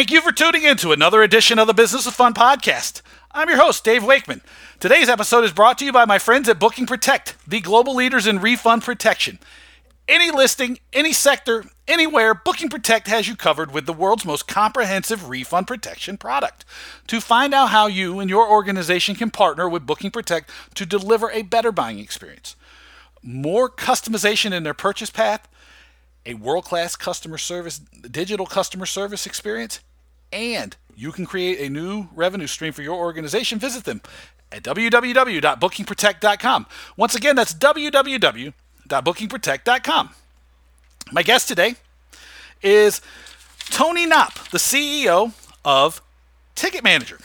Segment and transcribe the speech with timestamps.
[0.00, 3.02] Thank you for tuning in to another edition of the Business of Fun podcast.
[3.32, 4.40] I'm your host, Dave Wakeman.
[4.78, 8.26] Today's episode is brought to you by my friends at Booking Protect, the global leaders
[8.26, 9.38] in refund protection.
[10.08, 15.28] Any listing, any sector, anywhere, Booking Protect has you covered with the world's most comprehensive
[15.28, 16.64] refund protection product.
[17.08, 21.30] To find out how you and your organization can partner with Booking Protect to deliver
[21.30, 22.56] a better buying experience,
[23.22, 25.46] more customization in their purchase path,
[26.24, 29.80] a world class customer service, digital customer service experience,
[30.32, 33.58] and you can create a new revenue stream for your organization.
[33.58, 34.00] Visit them
[34.52, 36.66] at www.bookingprotect.com.
[36.96, 40.10] Once again, that's www.bookingprotect.com.
[41.12, 41.74] My guest today
[42.62, 43.00] is
[43.70, 45.32] Tony Knopp, the CEO
[45.64, 46.02] of
[46.54, 47.18] Ticket Manager.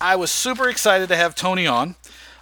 [0.00, 1.94] I was super excited to have Tony on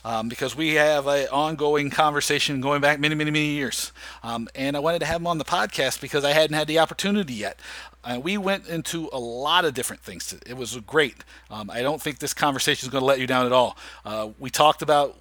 [0.04, 3.92] um, because we have an ongoing conversation going back many, many, many years.
[4.22, 6.78] Um, and I wanted to have him on the podcast because I hadn't had the
[6.78, 7.58] opportunity yet.
[8.04, 10.34] Uh, we went into a lot of different things.
[10.46, 11.24] It was great.
[11.50, 13.76] Um, I don't think this conversation is going to let you down at all.
[14.04, 15.18] Uh, we talked about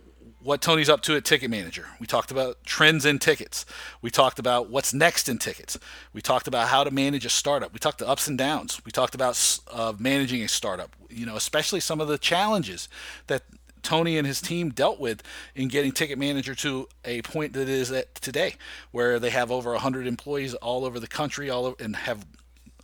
[0.48, 1.88] what Tony's up to at Ticket Manager.
[2.00, 3.66] We talked about trends in tickets.
[4.02, 5.78] We talked about what's next in tickets.
[6.14, 7.74] We talked about how to manage a startup.
[7.74, 8.80] We talked the ups and downs.
[8.86, 10.96] We talked about uh, managing a startup.
[11.10, 12.88] You know, especially some of the challenges
[13.28, 13.44] that
[13.82, 15.24] Tony and his team dealt with
[15.56, 18.56] in getting Ticket Manager to a point that is at today,
[18.92, 22.26] where they have over 100 employees all over the country, all over, and have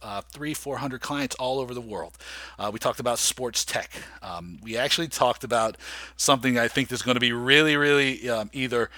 [0.04, 2.18] uh, three, four hundred clients all over the world.
[2.60, 3.90] Uh, we talked about sports tech.
[4.22, 5.78] Um, we actually talked about
[6.18, 8.90] something I think is going to be really, really um, either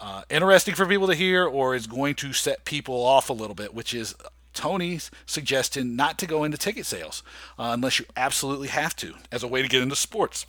[0.00, 3.54] uh, interesting for people to hear or is going to set people off a little
[3.54, 4.14] bit, which is
[4.52, 7.22] Tony's suggestion not to go into ticket sales
[7.58, 10.44] uh, unless you absolutely have to as a way to get into sports.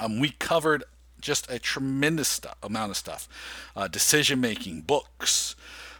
[0.00, 0.84] Um, we covered
[1.20, 3.28] just a tremendous stu- amount of stuff
[3.74, 5.56] uh, decision making, books,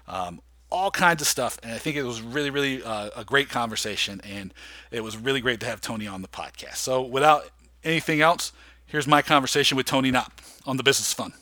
[0.07, 1.59] um, all kinds of stuff.
[1.63, 4.21] And I think it was really, really uh, a great conversation.
[4.25, 4.55] And
[4.91, 6.77] it was really great to have Tony on the podcast.
[6.77, 7.51] So, without
[7.85, 8.53] anything else,
[8.87, 11.33] here's my conversation with Tony Knopp on the Business Fun.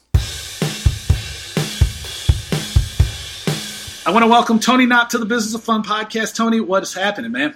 [4.06, 6.34] I want to welcome Tony Knopp to the Business of Fun podcast.
[6.34, 7.54] Tony, what is happening, man?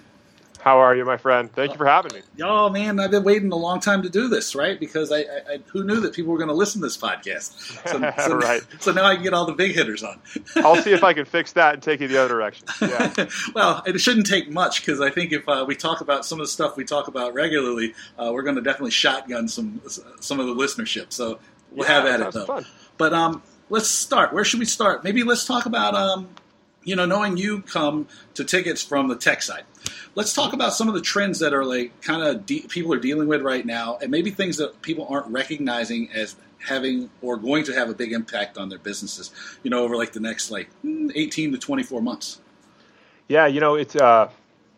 [0.63, 1.53] How are you, my friend?
[1.53, 2.21] Thank you for having me.
[2.41, 4.79] Oh man, I've been waiting a long time to do this, right?
[4.79, 5.23] Because I, I,
[5.55, 7.59] I who knew that people were going to listen to this podcast?
[7.89, 8.63] So, so, right.
[8.79, 10.21] So now I can get all the big hitters on.
[10.57, 12.67] I'll see if I can fix that and take you the other direction.
[12.93, 13.27] Yeah.
[13.55, 16.47] well, it shouldn't take much because I think if uh, we talk about some of
[16.47, 19.81] the stuff we talk about regularly, uh, we're going to definitely shotgun some
[20.21, 21.13] some of the listenership.
[21.13, 21.39] So
[21.73, 22.47] we'll yeah, have at it though.
[22.47, 22.67] Fun.
[22.99, 24.33] But um, let's start.
[24.33, 25.03] Where should we start?
[25.03, 26.29] Maybe let's talk about um,
[26.85, 29.65] you know, knowing you come to tickets from the tech side.
[30.15, 32.99] Let's talk about some of the trends that are like kind of de- people are
[32.99, 37.65] dealing with right now, and maybe things that people aren't recognizing as having or going
[37.65, 39.31] to have a big impact on their businesses.
[39.63, 42.41] You know, over like the next like hmm, eighteen to twenty four months.
[43.29, 44.29] Yeah, you know, it's uh,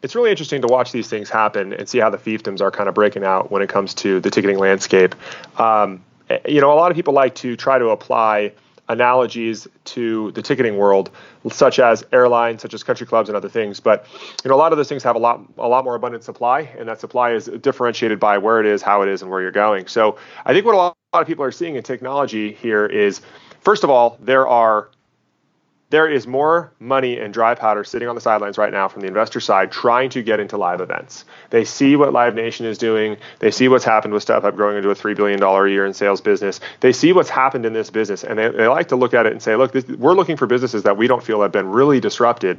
[0.03, 2.89] it's really interesting to watch these things happen and see how the fiefdoms are kind
[2.89, 5.15] of breaking out when it comes to the ticketing landscape.
[5.59, 8.53] Um, eh, you know, a lot of people like to try to apply
[8.89, 11.11] analogies to the ticketing world,
[11.51, 13.81] such as airlines, such as country clubs, and other things.
[13.81, 14.07] But
[14.45, 16.61] you know, a lot of those things have a lot a lot more abundant supply,
[16.79, 19.51] and that supply is differentiated by where it is, how it is, and where you're
[19.51, 19.87] going.
[19.87, 23.21] So I think what a lot of people are seeing in technology here is,
[23.61, 24.91] first of all, there are
[25.91, 29.07] there is more money and dry powder sitting on the sidelines right now from the
[29.07, 31.25] investor side trying to get into live events.
[31.51, 33.17] They see what Live Nation is doing.
[33.39, 36.21] They see what's happened with StubHub growing into a $3 billion a year in sales
[36.21, 36.59] business.
[36.81, 39.33] They see what's happened in this business, and they, they like to look at it
[39.33, 42.01] and say, look, this, we're looking for businesses that we don't feel have been really
[42.01, 42.59] disrupted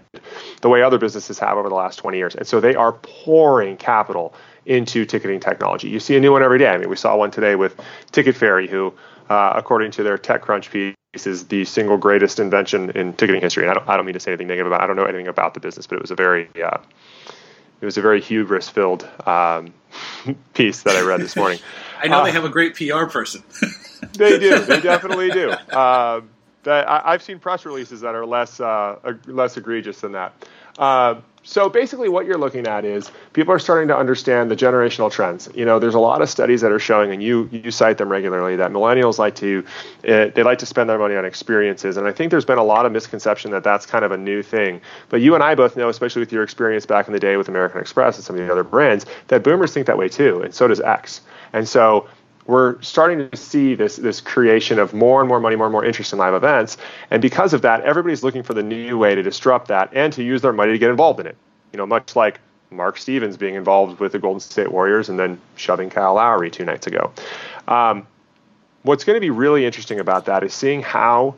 [0.61, 2.35] the way other businesses have over the last 20 years.
[2.35, 4.33] And so they are pouring capital
[4.65, 5.89] into ticketing technology.
[5.89, 6.69] You see a new one every day.
[6.69, 7.79] I mean, we saw one today with
[8.11, 8.93] Ticket Fairy, who,
[9.29, 13.63] uh, according to their TechCrunch piece, is the single greatest invention in ticketing history.
[13.63, 14.81] And I don't, I don't mean to say anything negative about.
[14.81, 14.83] It.
[14.83, 16.77] I don't know anything about the business, but it was a very, uh,
[17.81, 19.73] it was a very hubris-filled um,
[20.53, 21.59] piece that I read this morning.
[22.01, 23.43] I know uh, they have a great PR person.
[24.13, 24.59] they do.
[24.59, 25.49] They definitely do.
[25.51, 26.21] Uh,
[26.63, 28.97] that, I, have seen press releases that are less uh,
[29.27, 30.33] less egregious than that.
[31.47, 35.47] So basically, what you're looking at is people are starting to understand the generational trends.
[35.53, 38.09] You know, there's a lot of studies that are showing, and you you cite them
[38.09, 39.63] regularly, that millennials like to
[40.07, 42.63] uh, they like to spend their money on experiences, and I think there's been a
[42.63, 44.81] lot of misconception that that's kind of a new thing.
[45.09, 47.47] But you and I both know, especially with your experience back in the day with
[47.47, 50.51] American Express and some of the other brands, that boomers think that way too, and
[50.53, 51.21] so does X.
[51.53, 52.07] And so
[52.47, 55.83] we're starting to see this this creation of more and more money, more and more
[55.83, 56.77] interest in live events,
[57.09, 60.23] and because of that, everybody's looking for the new way to disrupt that and to
[60.23, 61.37] use their money to get involved in it.
[61.73, 62.39] You know, much like
[62.71, 66.65] Mark Stevens being involved with the Golden State Warriors and then shoving Kyle Lowry two
[66.65, 67.11] nights ago.
[67.67, 68.07] Um,
[68.83, 71.35] what's going to be really interesting about that is seeing how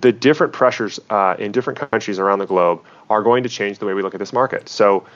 [0.00, 3.86] the different pressures uh, in different countries around the globe are going to change the
[3.86, 4.68] way we look at this market.
[4.68, 5.06] So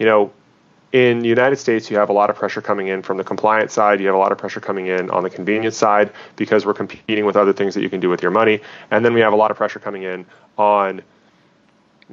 [0.00, 0.32] you know,
[0.92, 3.72] in the United States, you have a lot of pressure coming in from the compliance
[3.72, 4.00] side.
[4.00, 7.24] You have a lot of pressure coming in on the convenience side because we're competing
[7.24, 8.60] with other things that you can do with your money.
[8.90, 10.26] And then we have a lot of pressure coming in
[10.58, 11.02] on,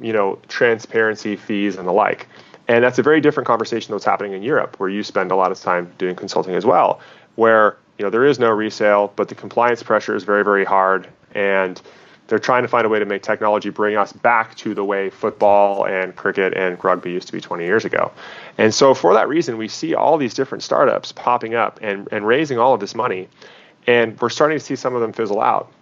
[0.00, 2.28] you know, transparency fees and the like.
[2.68, 5.36] And that's a very different conversation than what's happening in Europe, where you spend a
[5.36, 7.00] lot of time doing consulting as well,
[7.34, 11.08] where you know there is no resale, but the compliance pressure is very, very hard,
[11.34, 11.80] and
[12.28, 15.08] they're trying to find a way to make technology bring us back to the way
[15.08, 18.12] football and cricket and rugby used to be 20 years ago.
[18.58, 22.26] And so for that reason, we see all these different startups popping up and, and
[22.26, 23.28] raising all of this money,
[23.86, 25.72] and we're starting to see some of them fizzle out.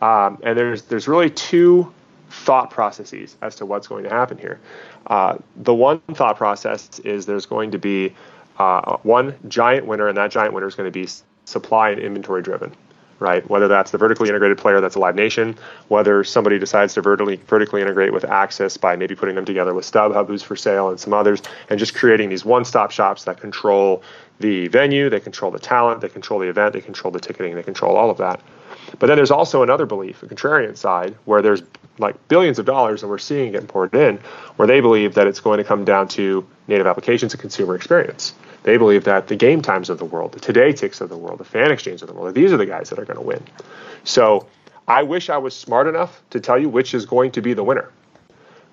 [0.00, 1.92] Um, and there's there's really two
[2.30, 4.58] thought processes as to what's going to happen here.
[5.06, 8.12] Uh, the one thought process is there's going to be
[8.58, 11.08] uh, one giant winner, and that giant winner is going to be
[11.44, 12.74] supply and inventory driven
[13.22, 13.48] right?
[13.48, 15.56] Whether that's the vertically integrated player that's a Live Nation,
[15.88, 19.90] whether somebody decides to vertically vertically integrate with AXS by maybe putting them together with
[19.90, 21.40] StubHub, who's for sale, and some others,
[21.70, 24.02] and just creating these one-stop shops that control
[24.40, 27.62] the venue, they control the talent, they control the event, they control the ticketing, they
[27.62, 28.40] control all of that.
[28.98, 31.62] But then there's also another belief, a contrarian side, where there's
[31.98, 34.18] like billions of dollars, and we're seeing it poured in,
[34.56, 38.34] where they believe that it's going to come down to native applications and consumer experience.
[38.62, 41.44] They believe that the game times of the world, the TodayTix of the world, the
[41.44, 43.42] fan exchange of the world, these are the guys that are going to win.
[44.04, 44.46] So
[44.86, 47.64] I wish I was smart enough to tell you which is going to be the
[47.64, 47.90] winner.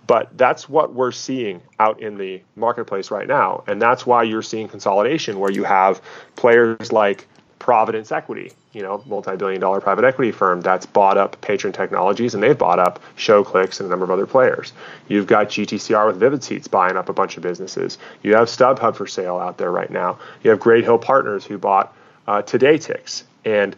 [0.08, 3.64] But that's what we're seeing out in the marketplace right now.
[3.68, 6.02] And that's why you're seeing consolidation where you have
[6.36, 7.28] players like
[7.60, 12.44] Providence Equity, you know, multi-billion dollar private equity firm that's bought up Patron Technologies and
[12.44, 14.74] they've bought up ShowClix and a number of other players.
[15.08, 17.98] You've got GTCR with Vivid Seats buying up a bunch of businesses.
[18.22, 20.20] You have StubHub for sale out there right now.
[20.44, 21.96] You have Great Hill Partners who bought
[22.28, 23.24] uh, TodayTix.
[23.44, 23.76] And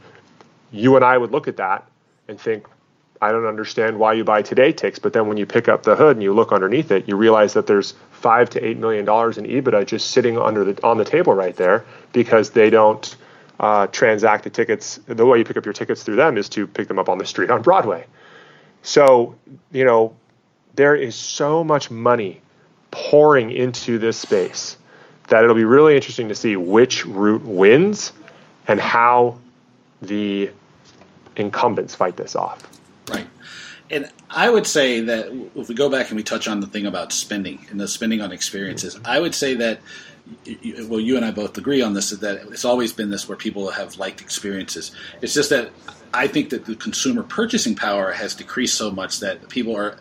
[0.72, 1.88] you and I would look at that
[2.28, 2.68] and think,
[3.22, 5.02] I don't understand why you buy TodayTix.
[5.02, 7.54] But then when you pick up the hood and you look underneath it, you realize
[7.54, 11.06] that there's five to eight million dollars in EBITDA just sitting under the on the
[11.06, 13.16] table right there because they don't–
[13.62, 15.00] uh, transact the tickets.
[15.06, 17.20] The way you pick up your tickets through them is to pick them up on
[17.20, 18.06] the street on Broadway.
[18.82, 19.36] So,
[19.72, 20.16] you know,
[20.74, 22.42] there is so much money
[22.90, 24.78] pouring into this space
[25.28, 28.12] that it'll be really interesting to see which route wins
[28.68, 29.38] and how
[30.02, 30.50] the
[31.36, 32.68] incumbents fight this off.
[33.10, 33.28] Right.
[33.92, 36.88] And I would say that if we go back and we touch on the thing
[36.88, 39.80] about spending and the spending on experiences, I would say that
[40.88, 43.70] well, you and I both agree on this, that it's always been this where people
[43.72, 44.92] have liked experiences.
[45.22, 45.72] It's just that
[46.14, 49.98] I think that the consumer purchasing power has decreased so much that people are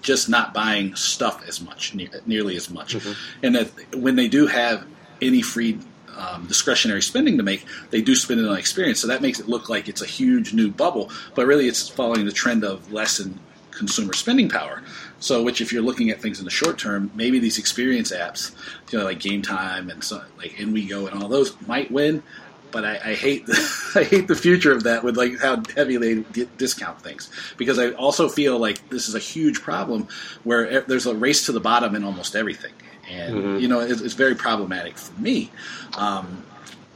[0.00, 1.94] just not buying stuff as much,
[2.26, 2.96] nearly as much.
[2.96, 3.44] Mm-hmm.
[3.44, 4.86] And that when they do have
[5.20, 5.78] any free
[6.16, 9.00] um, discretionary spending to make, they do spend it on experience.
[9.00, 12.26] So that makes it look like it's a huge new bubble, but really it's following
[12.26, 13.38] the trend of less and
[13.82, 14.80] consumer spending power.
[15.18, 18.54] So, which if you're looking at things in the short term, maybe these experience apps,
[18.92, 22.22] you know, like Game Time and so, like InWeGo and all those might win.
[22.70, 25.96] But I, I hate the I hate the future of that with like how heavy
[25.96, 26.24] they
[26.56, 30.06] discount things because I also feel like this is a huge problem
[30.44, 32.72] where there's a race to the bottom in almost everything,
[33.10, 33.58] and mm-hmm.
[33.58, 35.50] you know it's, it's, very problematic for me.
[35.98, 36.44] Um,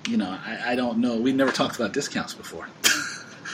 [0.08, 1.16] you know, I, I don't know.
[1.16, 2.68] We never talked about discounts before.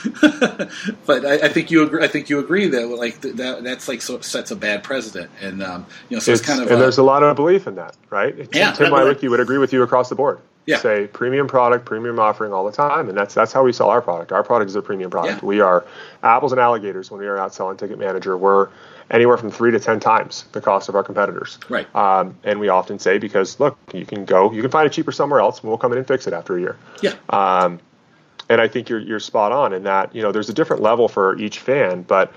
[1.05, 2.03] but I, I, think you agree.
[2.03, 5.63] I think you agree that like that that's like so, sets a bad precedent, and
[5.63, 7.67] um, you know, so it's, it's kind of and a, there's a lot of belief
[7.67, 8.35] in that, right?
[8.53, 10.39] Yeah, Tim Wielicki would agree with you across the board.
[10.65, 10.77] Yeah.
[10.77, 14.01] Say premium product, premium offering all the time, and that's that's how we sell our
[14.01, 14.31] product.
[14.31, 15.41] Our product is a premium product.
[15.41, 15.47] Yeah.
[15.47, 15.85] We are
[16.21, 18.37] apples and alligators when we are out selling Ticket Manager.
[18.37, 18.69] We're
[19.11, 21.59] anywhere from three to ten times the cost of our competitors.
[21.67, 21.93] Right.
[21.93, 25.11] Um, and we often say because look, you can go, you can find it cheaper
[25.11, 26.77] somewhere else, and we'll come in and fix it after a year.
[27.01, 27.15] Yeah.
[27.29, 27.81] Um,
[28.49, 31.07] and I think you're you're spot on in that you know there's a different level
[31.07, 32.33] for each fan, but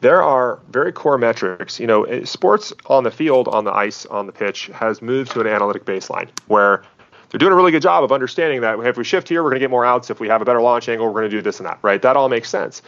[0.00, 1.80] there are very core metrics.
[1.80, 5.32] You know, eh, sports on the field, on the ice, on the pitch has moved
[5.32, 6.82] to an analytic baseline where
[7.30, 9.60] they're doing a really good job of understanding that if we shift here, we're going
[9.60, 10.10] to get more outs.
[10.10, 11.78] If we have a better launch angle, we're going to do this and that.
[11.82, 12.00] Right?
[12.00, 12.82] That all makes sense.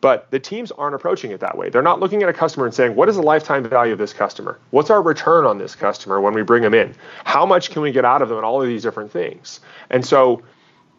[0.00, 1.70] But the teams aren't approaching it that way.
[1.70, 4.12] They're not looking at a customer and saying, what is the lifetime value of this
[4.12, 4.58] customer?
[4.70, 6.96] What's our return on this customer when we bring them in?
[7.24, 9.60] How much can we get out of them and all of these different things?
[9.90, 10.42] And so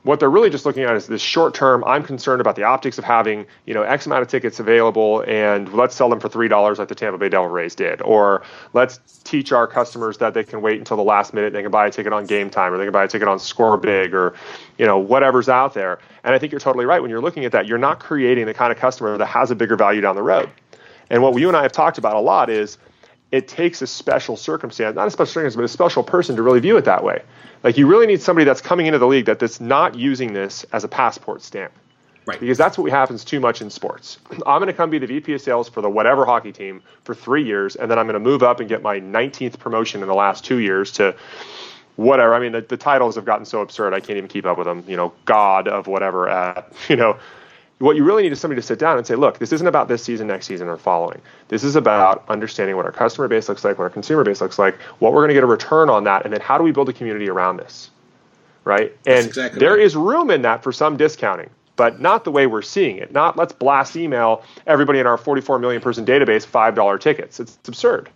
[0.04, 1.84] what they're really just looking at is this short term.
[1.86, 5.72] I'm concerned about the optics of having you know X amount of tickets available, and
[5.74, 8.44] let's sell them for three dollars like the Tampa Bay Devil Rays did, or
[8.74, 11.48] let's teach our customers that they can wait until the last minute.
[11.48, 13.28] And they can buy a ticket on Game Time, or they can buy a ticket
[13.28, 14.34] on Score Big, or
[14.78, 16.00] you know whatever's out there.
[16.24, 17.66] And I think you're totally right when you're looking at that.
[17.66, 20.50] You're not creating the kind of customer that has a bigger value down the road.
[21.10, 22.78] And what you and I have talked about a lot is
[23.34, 26.60] it takes a special circumstance, not a special circumstance, but a special person to really
[26.60, 27.24] view it that way.
[27.64, 30.66] Like you really need somebody that's coming into the league that that's not using this
[30.72, 31.74] as a passport stamp.
[32.28, 32.40] Right.
[32.40, 34.20] Because that's what happens too much in sports.
[34.46, 37.16] I'm going to come be the VP of sales for the whatever hockey team for
[37.16, 40.08] three years, and then I'm going to move up and get my 19th promotion in
[40.08, 41.16] the last two years to
[41.96, 42.36] whatever.
[42.36, 44.68] I mean, the, the titles have gotten so absurd, I can't even keep up with
[44.68, 44.84] them.
[44.88, 47.18] You know, God of whatever at, you know,
[47.80, 49.88] what you really need is somebody to sit down and say, look, this isn't about
[49.88, 51.22] this season, next season, or following.
[51.50, 54.58] This is about understanding what our customer base looks like, what our consumer base looks
[54.60, 56.72] like, what we're going to get a return on that, and then how do we
[56.72, 57.90] build a community around this,
[58.64, 58.96] right?
[59.06, 59.82] And exactly there right.
[59.82, 63.12] is room in that for some discounting, but not the way we're seeing it.
[63.12, 67.40] Not let's blast email everybody in our 44 million person database $5 tickets.
[67.40, 68.10] It's, it's absurd,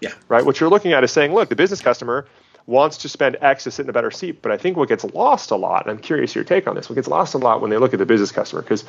[0.00, 0.14] Yeah.
[0.28, 0.44] right?
[0.44, 2.26] What you're looking at is saying, look, the business customer
[2.66, 4.42] wants to spend X to sit in a better seat.
[4.42, 6.88] But I think what gets lost a lot, and I'm curious your take on this,
[6.88, 8.84] what gets lost a lot when they look at the business customer, because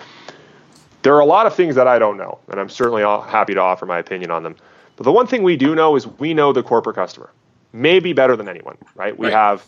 [1.03, 3.53] there are a lot of things that I don't know, and I'm certainly all happy
[3.53, 4.55] to offer my opinion on them.
[4.96, 7.29] But the one thing we do know is we know the corporate customer,
[7.72, 9.17] maybe better than anyone, right?
[9.17, 9.34] We Right.
[9.34, 9.63] have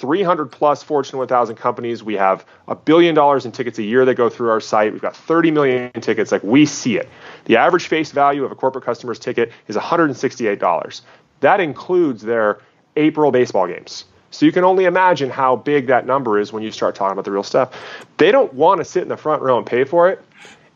[0.00, 2.02] 300 plus Fortune 1000 companies.
[2.02, 4.92] We have a billion dollars in tickets a year that go through our site.
[4.92, 6.32] We've got 30 million tickets.
[6.32, 7.08] Like we see it.
[7.44, 11.00] The average face value of a corporate customer's ticket is $168.
[11.40, 12.58] That includes their
[12.96, 14.04] April baseball games.
[14.30, 17.24] So you can only imagine how big that number is when you start talking about
[17.24, 17.72] the real stuff.
[18.18, 20.20] They don't want to sit in the front row and pay for it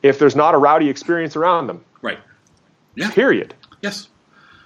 [0.02, 1.84] if there's not a rowdy experience around them.
[2.00, 2.18] Right.
[2.94, 3.10] Yeah.
[3.10, 4.08] Period Yes.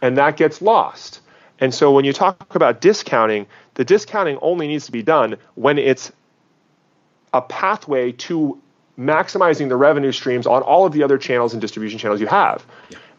[0.03, 1.21] and that gets lost.
[1.59, 5.79] And so when you talk about discounting, the discounting only needs to be done when
[5.79, 6.13] it's
[7.33, 8.61] a pathway to
[8.99, 12.67] maximizing the revenue streams on all of the other channels and distribution channels you have.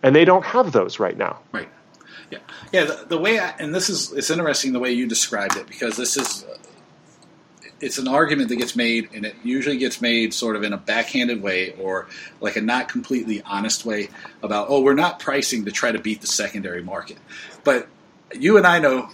[0.03, 1.39] And they don't have those right now.
[1.51, 1.69] Right.
[2.33, 2.39] Yeah.
[2.71, 2.85] Yeah.
[2.85, 5.95] The, the way I, and this is it's interesting the way you described it because
[5.97, 6.57] this is uh,
[7.79, 10.77] it's an argument that gets made and it usually gets made sort of in a
[10.77, 12.07] backhanded way or
[12.41, 14.09] like a not completely honest way
[14.41, 17.17] about oh we're not pricing to try to beat the secondary market,
[17.63, 17.87] but
[18.33, 19.09] you and I know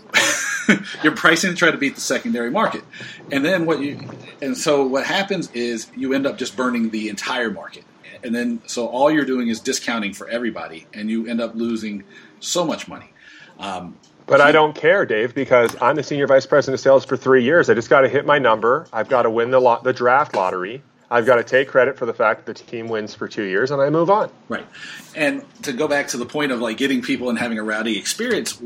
[1.04, 2.86] you're pricing to try to beat the secondary market,
[3.34, 4.00] and then what you
[4.42, 7.84] and so what happens is you end up just burning the entire market,
[8.24, 12.06] and then so all you're doing is discounting for everybody, and you end up losing
[12.40, 13.12] so much money.
[13.60, 17.18] Um, But I don't care, Dave, because I'm the senior vice president of sales for
[17.18, 17.70] three years.
[17.70, 18.88] I just got to hit my number.
[18.94, 20.84] I've got to win the lot, the draft lottery.
[21.12, 23.72] I've got to take credit for the fact that the team wins for two years,
[23.72, 24.30] and I move on.
[24.48, 24.68] Right.
[25.16, 27.98] And to go back to the point of like getting people and having a rowdy
[27.98, 28.62] experience,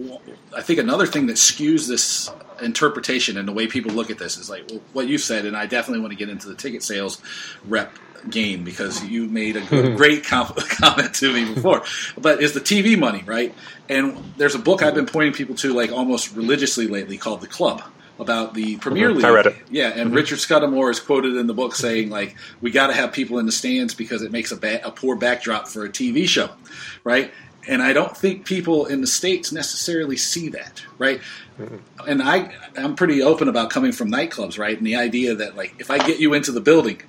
[0.53, 2.30] I think another thing that skews this
[2.62, 5.56] interpretation and the way people look at this is like well, what you said, and
[5.56, 7.22] I definitely want to get into the ticket sales
[7.65, 7.98] rep
[8.30, 11.84] game because you made a good, great com- comment to me before.
[12.18, 13.53] But is the TV money right?
[13.89, 17.48] And there's a book I've been pointing people to like almost religiously lately called The
[17.48, 17.82] Club
[18.20, 19.15] about the Premier Mhm.
[19.15, 19.25] League.
[19.25, 19.56] I read it.
[19.72, 23.12] Yeah, and Richard Scudamore is quoted in the book saying like we got to have
[23.12, 26.27] people in the stands because it makes a, ba- a poor backdrop for a TV
[26.27, 26.50] show,
[27.03, 27.32] right?
[27.68, 31.22] And I don't think people in the states necessarily see that, right?
[32.08, 34.77] And I I'm pretty open about coming from nightclubs, right?
[34.77, 37.01] And the idea that like if I get you into the building,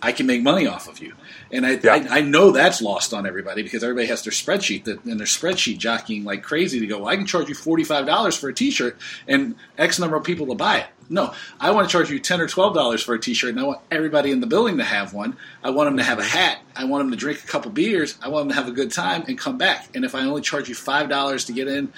[0.00, 1.14] I can make money off of you.
[1.50, 2.06] And I, Yeah.
[2.10, 5.26] I, I know that's lost on everybody because everybody has their spreadsheet that and their
[5.26, 8.48] spreadsheet jockeying like crazy to go, well, I can charge you forty five dollars for
[8.48, 10.86] a t shirt and X number of people to buy it.
[11.10, 13.60] No, I want to charge you ten or twelve dollars for a t shirt and
[13.60, 15.36] I want everybody in the building to have one.
[15.64, 16.58] I want them to have a hat.
[16.76, 18.16] I want them to drink a couple beers.
[18.22, 19.88] I want them to have a good time and come back.
[19.96, 21.92] And if I only charge you five dollars to get in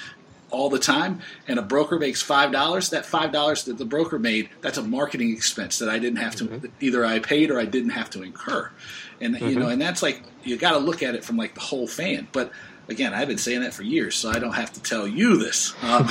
[0.51, 4.19] all the time and a broker makes five dollars that five dollars that the broker
[4.19, 7.65] made that's a marketing expense that i didn't have to either i paid or i
[7.65, 8.71] didn't have to incur.
[9.21, 11.61] And you know and that's like you got to look at it from like the
[11.61, 12.29] whole fan.
[12.33, 12.53] But
[12.89, 15.75] again i've been saying that for years so i don't have to tell you this.
[15.83, 16.09] Um,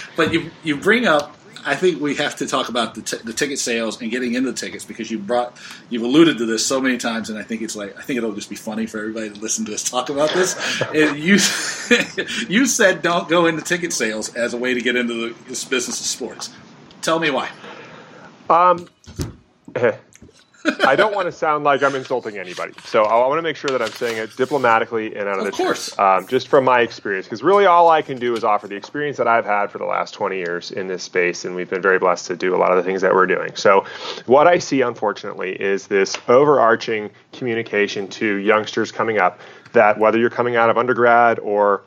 [0.16, 3.32] but you you bring up I think we have to talk about the, t- the
[3.32, 5.56] ticket sales and getting into tickets because you brought
[5.88, 8.34] you've alluded to this so many times, and I think it's like I think it'll
[8.34, 10.54] just be funny for everybody to listen to us talk about this.
[10.94, 11.38] and you
[12.48, 15.64] you said don't go into ticket sales as a way to get into the, this
[15.64, 16.50] business of sports.
[17.02, 17.50] Tell me why.
[18.48, 18.88] Um,
[20.86, 23.68] I don't want to sound like I'm insulting anybody, so I want to make sure
[23.70, 25.98] that I'm saying it diplomatically and out of, Of the course.
[25.98, 27.26] um, just from my experience.
[27.26, 29.84] Because really, all I can do is offer the experience that I've had for the
[29.84, 32.70] last 20 years in this space, and we've been very blessed to do a lot
[32.70, 33.54] of the things that we're doing.
[33.56, 33.84] So,
[34.26, 39.40] what I see, unfortunately, is this overarching communication to youngsters coming up
[39.72, 41.82] that whether you're coming out of undergrad or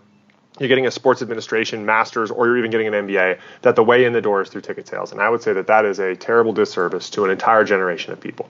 [0.60, 4.06] you're getting a sports administration master's or you're even getting an MBA, that the way
[4.06, 5.12] in the door is through ticket sales.
[5.12, 8.20] And I would say that that is a terrible disservice to an entire generation of
[8.20, 8.50] people.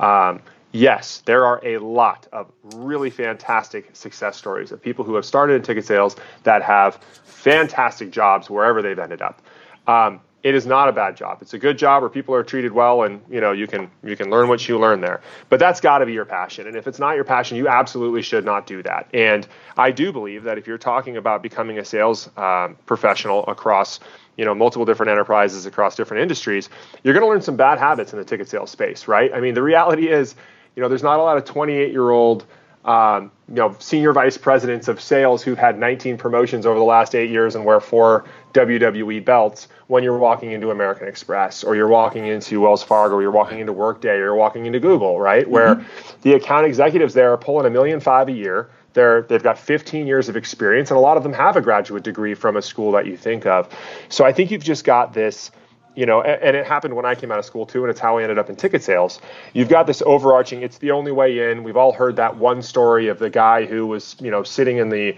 [0.00, 0.40] Um,
[0.72, 5.54] yes, there are a lot of really fantastic success stories of people who have started
[5.54, 9.42] in ticket sales that have fantastic jobs wherever they've ended up.
[9.86, 11.38] Um, it is not a bad job.
[11.42, 14.16] It's a good job where people are treated well, and you know you can you
[14.16, 15.20] can learn what you learn there.
[15.50, 16.66] But that's got to be your passion.
[16.66, 19.06] And if it's not your passion, you absolutely should not do that.
[19.12, 24.00] And I do believe that if you're talking about becoming a sales um, professional across
[24.40, 26.70] you know multiple different enterprises across different industries,
[27.04, 29.30] you're going to learn some bad habits in the ticket sales space, right?
[29.32, 30.34] I mean, the reality is
[30.74, 32.46] you know, there's not a lot of 28 year old
[32.84, 37.14] um, you know, senior vice presidents of sales who've had 19 promotions over the last
[37.14, 41.88] eight years and wear four WWE belts when you're walking into American Express or you're
[41.88, 45.42] walking into Wells Fargo or you're walking into Workday or you're walking into Google, right?
[45.42, 45.52] Mm-hmm.
[45.52, 45.86] Where
[46.22, 48.70] the account executives there are pulling a million five a year.
[48.92, 52.02] They're, they've got 15 years of experience, and a lot of them have a graduate
[52.02, 53.68] degree from a school that you think of.
[54.08, 55.50] So I think you've just got this
[55.96, 58.18] you know, and, it happened when I came out of school too, and it's how
[58.18, 59.20] I ended up in ticket sales.
[59.52, 61.64] You've got this overarching, it's the only way in.
[61.64, 64.88] We've all heard that one story of the guy who was, you know, sitting in
[64.88, 65.16] the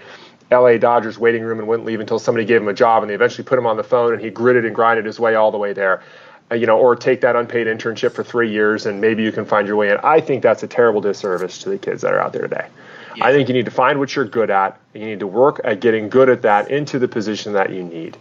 [0.51, 3.15] LA Dodgers waiting room and wouldn't leave until somebody gave him a job, and they
[3.15, 5.59] eventually put him on the phone, and he gritted and grinded his way all the
[5.59, 6.03] way there.
[6.51, 9.45] Uh, you know, or take that unpaid internship for three years, and maybe you can
[9.45, 9.99] find your way in.
[10.03, 12.67] I think that's a terrible disservice to the kids that are out there today.
[13.17, 13.27] Yeah.
[13.27, 14.79] I think you need to find what you're good at.
[14.95, 18.17] You need to work at getting good at that into the position that you need.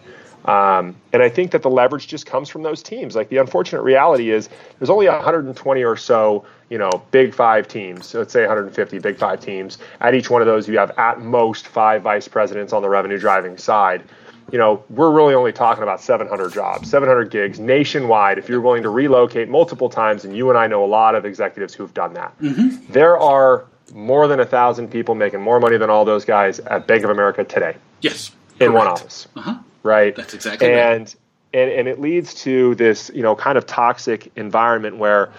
[0.45, 3.15] Um, and I think that the leverage just comes from those teams.
[3.15, 8.07] Like the unfortunate reality is there's only 120 or so, you know, big five teams.
[8.07, 9.77] So let's say 150 big five teams.
[9.99, 13.19] At each one of those, you have at most five vice presidents on the revenue
[13.19, 14.03] driving side.
[14.51, 18.37] You know, we're really only talking about 700 jobs, 700 gigs nationwide.
[18.37, 21.23] If you're willing to relocate multiple times, and you and I know a lot of
[21.25, 22.91] executives who've done that, mm-hmm.
[22.91, 26.87] there are more than a thousand people making more money than all those guys at
[26.87, 27.75] Bank of America today.
[28.01, 28.73] Yes, in correct.
[28.73, 29.27] one office.
[29.35, 30.15] Uh-huh right?
[30.15, 31.15] That's exactly and, right.
[31.53, 35.31] And, and it leads to this, you know, kind of toxic environment where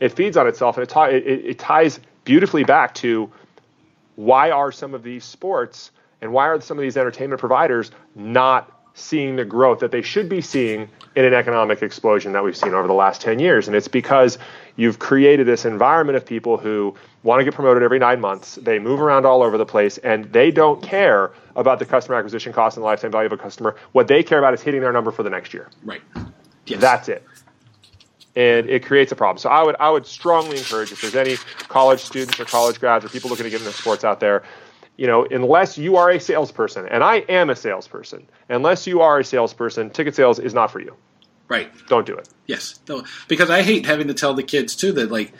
[0.00, 3.30] it feeds on itself and it, t- it, it ties beautifully back to
[4.16, 5.90] why are some of these sports
[6.20, 10.28] and why are some of these entertainment providers not seeing the growth that they should
[10.28, 13.68] be seeing in an economic explosion that we've seen over the last 10 years.
[13.68, 14.38] And it's because
[14.80, 18.54] you've created this environment of people who want to get promoted every nine months.
[18.54, 22.54] They move around all over the place and they don't care about the customer acquisition
[22.54, 23.76] cost and the lifetime value of a customer.
[23.92, 25.68] What they care about is hitting their number for the next year.
[25.84, 26.00] Right.
[26.64, 26.80] Yes.
[26.80, 27.22] That's it.
[28.36, 29.36] And it creates a problem.
[29.36, 31.36] So I would I would strongly encourage if there's any
[31.68, 34.44] college students or college grads or people looking to get into sports out there,
[34.96, 39.18] you know, unless you are a salesperson, and I am a salesperson, unless you are
[39.18, 40.96] a salesperson, ticket sales is not for you.
[41.50, 41.70] Right.
[41.88, 42.28] Don't do it.
[42.46, 42.78] Yes.
[42.88, 45.32] No, because I hate having to tell the kids too that like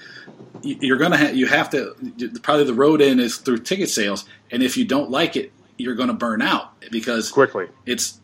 [0.63, 1.95] you're gonna have you have to
[2.43, 5.95] probably the road in is through ticket sales, and if you don't like it, you're
[5.95, 8.20] gonna burn out because quickly it's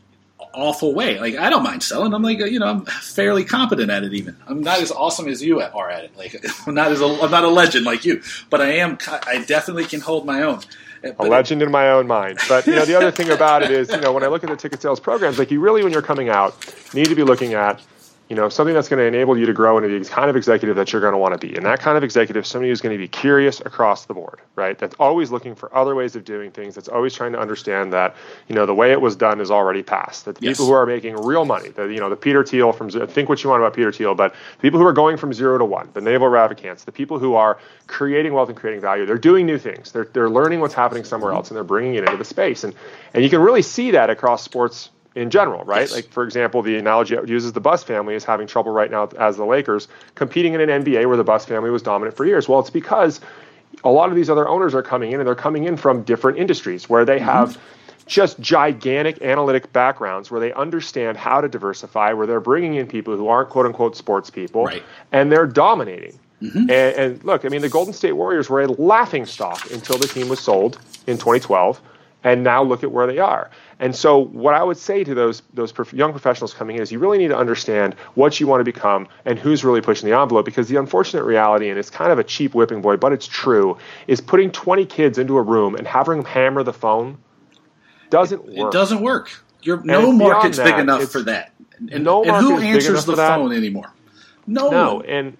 [0.54, 1.18] awful way.
[1.18, 2.12] Like I don't mind selling.
[2.14, 4.12] I'm like you know I'm fairly competent at it.
[4.14, 6.16] Even I'm not as awesome as you are at it.
[6.16, 8.98] Like I'm not as a, I'm not a legend like you, but I am.
[9.26, 10.60] I definitely can hold my own
[11.04, 12.38] uh, a legend in my own mind.
[12.48, 14.50] But you know, the other thing about it is, you know, when I look at
[14.50, 16.54] the ticket sales programs, like you really, when you're coming out,
[16.94, 17.80] need to be looking at
[18.28, 20.74] you know, something that's going to enable you to grow into the kind of executive
[20.74, 21.54] that you're going to want to be.
[21.54, 24.76] And that kind of executive, somebody who's going to be curious across the board, right?
[24.76, 26.74] That's always looking for other ways of doing things.
[26.74, 28.16] That's always trying to understand that,
[28.48, 30.24] you know, the way it was done is already past.
[30.24, 30.56] That the yes.
[30.56, 33.44] people who are making real money, the, you know, the Peter Thiel from, think what
[33.44, 35.88] you want about Peter Thiel, but the people who are going from zero to one,
[35.94, 39.58] the Naval Ravikants, the people who are creating wealth and creating value, they're doing new
[39.58, 39.92] things.
[39.92, 42.64] They're, they're learning what's happening somewhere else and they're bringing it into the space.
[42.64, 42.74] And,
[43.14, 45.80] and you can really see that across sports in general, right?
[45.80, 45.92] Yes.
[45.92, 49.36] Like for example, the analogy uses the Buss family is having trouble right now as
[49.36, 52.48] the Lakers competing in an NBA where the Buss family was dominant for years.
[52.48, 53.20] Well, it's because
[53.82, 56.38] a lot of these other owners are coming in and they're coming in from different
[56.38, 57.24] industries where they mm-hmm.
[57.24, 57.58] have
[58.06, 63.16] just gigantic analytic backgrounds where they understand how to diversify, where they're bringing in people
[63.16, 64.82] who aren't quote unquote sports people, right.
[65.12, 66.16] and they're dominating.
[66.42, 66.58] Mm-hmm.
[66.58, 70.06] And, and look, I mean, the Golden State Warriors were a laughing stock until the
[70.06, 71.80] team was sold in 2012
[72.26, 73.50] and now look at where they are.
[73.78, 76.90] And so, what I would say to those those prof- young professionals coming in is,
[76.90, 80.18] you really need to understand what you want to become and who's really pushing the
[80.18, 80.46] envelope.
[80.46, 83.76] Because the unfortunate reality, and it's kind of a cheap whipping boy, but it's true,
[84.06, 87.18] is putting 20 kids into a room and having them hammer the phone
[88.08, 88.72] doesn't work.
[88.72, 89.30] It doesn't work.
[89.62, 91.52] You're, no market's that, big enough for that.
[91.90, 93.92] And, no and who answers the phone anymore?
[94.46, 95.36] No, no, and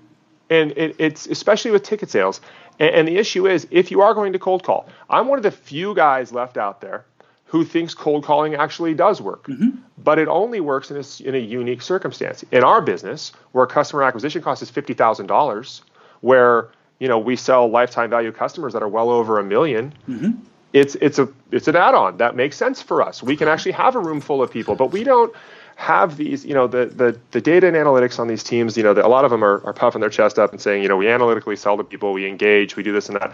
[0.51, 2.40] and it, it's especially with ticket sales.
[2.79, 5.42] And, and the issue is, if you are going to cold call, I'm one of
[5.42, 7.07] the few guys left out there
[7.46, 9.46] who thinks cold calling actually does work.
[9.46, 9.70] Mm-hmm.
[9.98, 12.44] But it only works in a, in a unique circumstance.
[12.50, 15.82] In our business, where customer acquisition cost is fifty thousand dollars,
[16.20, 20.30] where you know we sell lifetime value customers that are well over a 1000000 mm-hmm.
[20.72, 23.22] It's it's a it's an add-on that makes sense for us.
[23.22, 25.35] We can actually have a room full of people, but we don't
[25.76, 28.94] have these, you know, the, the, the data and analytics on these teams, you know,
[28.94, 30.96] the, a lot of them are, are puffing their chest up and saying, you know,
[30.96, 33.32] we analytically sell to people, we engage, we do this and that,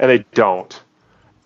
[0.00, 0.82] and they don't.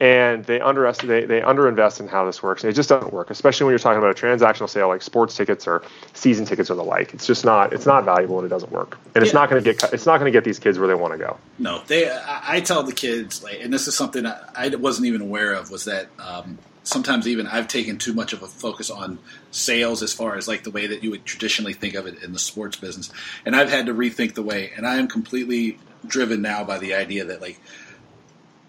[0.01, 2.63] And they underestimate, they, they underinvest in how this works.
[2.63, 5.37] And it just doesn't work, especially when you're talking about a transactional sale like sports
[5.37, 5.83] tickets or
[6.15, 7.15] season tickets or the like.
[7.15, 8.97] It's just not, it's not valuable and it doesn't work.
[9.15, 10.95] And it's not going to get, it's not going to get these kids where they
[10.95, 11.37] want to go.
[11.59, 15.09] No, they, I, I tell the kids, like, and this is something I, I wasn't
[15.09, 16.59] even aware of, was that um,
[16.89, 19.19] sometimes even I've taken too much of a focus on
[19.51, 22.33] sales as far as like the way that you would traditionally think of it in
[22.33, 23.11] the sports business,
[23.45, 24.73] and I've had to rethink the way.
[24.77, 27.61] And I am completely driven now by the idea that like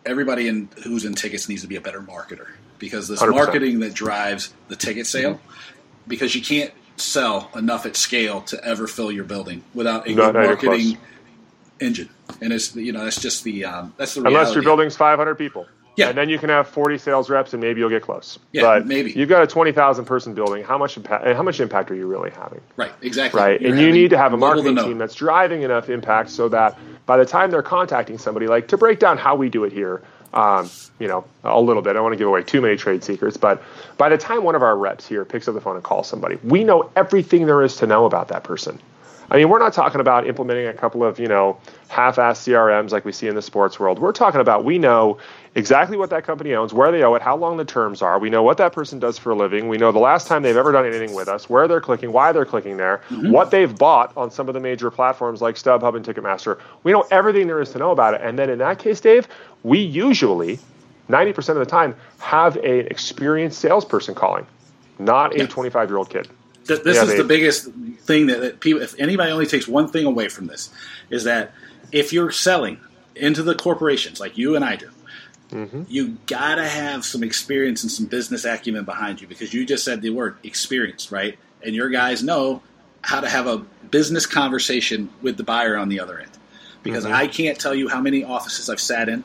[0.09, 2.47] everybody in who's in tickets needs to be a better marketer
[2.79, 3.31] because this 100%.
[3.31, 5.39] marketing that drives the ticket sale
[6.07, 10.33] because you can't sell enough at scale to ever fill your building without a good
[10.33, 10.97] marketing
[11.79, 12.09] engine.
[12.41, 15.67] And it's you know that's just the um, that's the Unless your building's 500 people.
[15.99, 16.09] Yeah.
[16.09, 18.39] And then you can have 40 sales reps, and maybe you'll get close.
[18.53, 19.11] Yeah, but maybe.
[19.11, 20.63] You've got a 20,000 person building.
[20.63, 21.27] How much impact?
[21.27, 22.61] How much impact are you really having?
[22.77, 23.61] right exactly Right.
[23.61, 26.77] You're and you need to have a marketing team that's driving enough impact so that
[27.05, 30.01] by the time they're contacting somebody, like to break down how we do it here,
[30.33, 31.91] um, you know, a little bit.
[31.91, 33.61] I don't want to give away too many trade secrets, but
[33.97, 36.37] by the time one of our reps here picks up the phone and calls somebody,
[36.43, 38.79] we know everything there is to know about that person.
[39.31, 43.05] I mean, we're not talking about implementing a couple of, you know, half-assed CRMs like
[43.05, 43.99] we see in the sports world.
[43.99, 45.19] We're talking about we know
[45.53, 48.17] exactly what that company owns, where they owe it, how long the terms are.
[48.17, 49.67] We know what that person does for a living.
[49.67, 52.31] We know the last time they've ever done anything with us, where they're clicking, why
[52.31, 53.31] they're clicking there, mm-hmm.
[53.31, 56.59] what they've bought on some of the major platforms like StubHub and Ticketmaster.
[56.83, 58.21] We know everything there is to know about it.
[58.21, 59.27] And then in that case, Dave,
[59.63, 60.59] we usually
[61.09, 64.45] 90% of the time have an experienced salesperson calling,
[64.97, 66.27] not a 25 year old kid.
[66.69, 67.65] Th- this Yeah, is they- the biggest
[68.05, 68.81] thing that, that people.
[68.81, 70.69] If anybody only takes one thing away from this,
[71.09, 71.51] is that
[71.91, 72.79] if you're selling
[73.15, 74.89] into the corporations like you and I do,
[75.51, 75.83] Mm-hmm.
[75.87, 79.99] you gotta have some experience and some business acumen behind you because you just said
[80.03, 81.39] the word experience, right?
[81.65, 82.61] And your guys know
[83.01, 83.57] how to have a
[83.89, 86.29] business conversation with the buyer on the other end.
[86.83, 87.13] Because Mm-hmm.
[87.15, 89.23] I can't tell you how many offices I've sat in,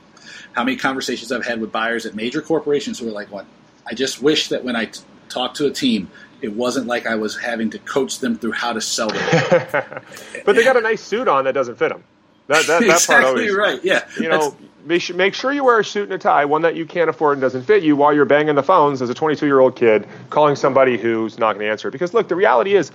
[0.54, 3.44] how many conversations I've had with buyers at major corporations who are like, "What?
[3.86, 6.08] I just wish that when I t- talk to a team,
[6.44, 10.02] it wasn't like I was having to coach them through how to sell them."
[10.44, 12.04] But they got a nice suit on that doesn't fit them.
[12.48, 13.80] That, that, that part exactly always, right.
[13.82, 14.54] Yeah, You know,
[14.84, 17.34] make make sure you wear a suit and a tie, one that you can't afford
[17.34, 20.06] and doesn't fit you while you're banging the phones as a 22 year old kid
[20.30, 21.90] calling somebody who's not going to answer.
[21.90, 22.90] Because look, the reality is,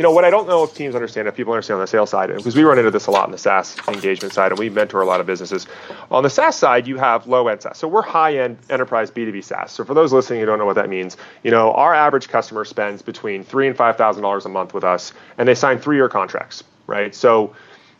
[0.00, 2.08] you know, what I don't know if teams understand, if people understand on the sales
[2.08, 4.70] side, because we run into this a lot on the SaaS engagement side and we
[4.70, 5.66] mentor a lot of businesses.
[6.10, 7.76] On the SaaS side, you have low end SaaS.
[7.76, 9.72] So we're high end enterprise B2B SaaS.
[9.72, 12.64] So for those listening who don't know what that means, you know, our average customer
[12.64, 15.96] spends between three and five thousand dollars a month with us, and they sign three
[15.96, 17.14] year contracts, right?
[17.14, 17.54] So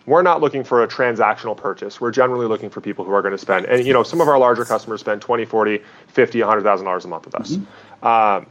[0.06, 2.00] we're not looking for a transactional purchase.
[2.00, 4.28] We're generally looking for people who are going to spend, and you know, some of
[4.28, 7.58] our larger customers spend 20, 40, 50, 100,000 dollars a month with us.
[8.02, 8.46] Um,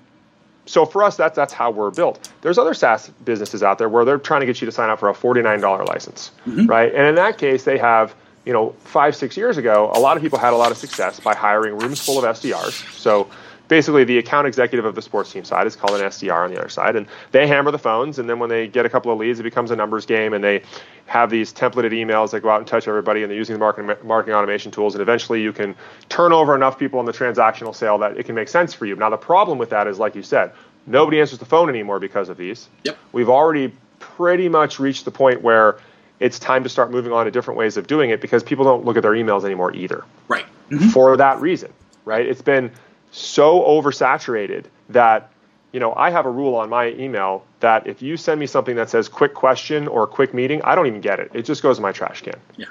[0.69, 2.29] so for us, that's that's how we're built.
[2.41, 4.99] There's other SaaS businesses out there where they're trying to get you to sign up
[4.99, 6.67] for a $49 license, mm-hmm.
[6.67, 6.93] right?
[6.93, 8.13] And in that case, they have,
[8.45, 11.19] you know, five, six years ago, a lot of people had a lot of success
[11.19, 12.87] by hiring rooms full of SDRs.
[12.93, 13.27] So
[13.69, 16.59] basically, the account executive of the sports team side is called an SDR on the
[16.59, 18.19] other side, and they hammer the phones.
[18.19, 20.43] And then when they get a couple of leads, it becomes a numbers game, and
[20.43, 20.63] they
[21.05, 23.95] have these templated emails that go out and touch everybody, and they're using the marketing
[24.03, 24.95] marketing automation tools.
[24.95, 25.73] And eventually, you can
[26.09, 28.97] turn over enough people on the transactional sale that it can make sense for you.
[28.97, 30.51] Now, the problem with that is, like you said,
[30.85, 32.67] nobody answers the phone anymore because of these.
[32.83, 32.97] Yep.
[33.13, 35.79] We've already pretty much reached the point where
[36.19, 38.83] it's time to start moving on to different ways of doing it because people don't
[38.83, 40.45] look at their emails anymore either right.
[40.69, 40.89] Mm-hmm.
[40.89, 41.71] for that reason,
[42.03, 42.25] right?
[42.25, 42.71] It's been
[43.11, 45.31] so oversaturated that,
[45.71, 48.75] you know, I have a rule on my email that if you send me something
[48.75, 51.31] that says quick question or quick meeting, I don't even get it.
[51.33, 52.65] It just goes in my trash can Yeah.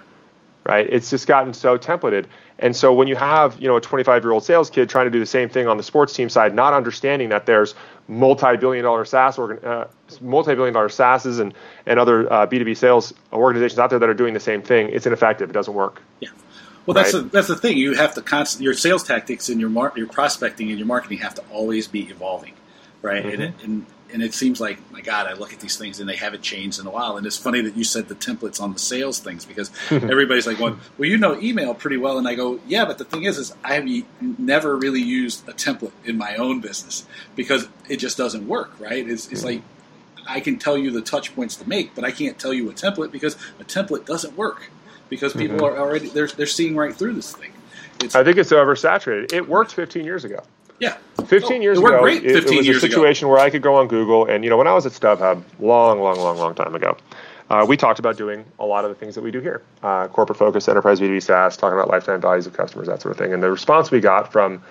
[0.65, 0.87] right?
[0.91, 2.27] It's just gotten so templated.
[2.61, 5.11] And so when you have, you know, a 25 year old sales kid trying to
[5.11, 7.75] do the same thing on the sports team side, not understanding that there's
[8.09, 9.87] multi-billion dollar SaaS organ, uh,
[10.21, 11.55] multi-billion dollar SaaSes and,
[11.87, 15.07] and other uh, B2B sales organizations out there that are doing the same thing, it's
[15.07, 15.51] ineffective.
[15.51, 16.03] It doesn't work.
[16.21, 16.31] Yeah.
[16.89, 17.23] Well, that's Right.
[17.25, 17.77] the, that's the thing.
[17.77, 21.19] You have to constant your sales tactics and your mar- your prospecting and your marketing
[21.19, 22.55] have to always be evolving,
[23.03, 23.27] right?
[23.27, 23.65] And, it, mm-hmm.
[23.65, 26.43] and and it seems like my God, I look at these things and they haven't
[26.43, 27.19] changed in a while.
[27.19, 30.59] And it's funny that you said the templates on the sales things because everybody's like,
[30.59, 33.37] "Well, well, you know email pretty well," and I go, "Yeah, but the thing is,
[33.37, 33.87] is I have
[34.39, 37.05] never really used a template in my own business
[37.37, 39.07] because it just doesn't work, right?
[39.07, 39.47] It's, it's mm-hmm.
[39.47, 39.63] like
[40.27, 42.73] I can tell you the touch points to make, but I can't tell you a
[42.73, 44.71] template because a template doesn't work
[45.09, 47.51] because people are already they're they're seeing right through this thing.
[48.01, 49.33] It's I think it's oversaturated.
[49.33, 50.43] It worked 15 years ago.
[50.79, 52.95] yeah, 15 Oh, years it worked ago, great it, 15 it was years a ago.
[52.95, 55.43] situation where I could go on Google, and you know, when I was at StubHub,
[55.59, 56.97] long, long, long, long time ago,
[57.51, 60.07] uh, we talked about doing a lot of the things that we do here: uh,
[60.09, 63.33] corporate focus, enterprise B2B SaaS, talking about lifetime values of customers, that sort of thing.
[63.33, 64.63] And the response we got from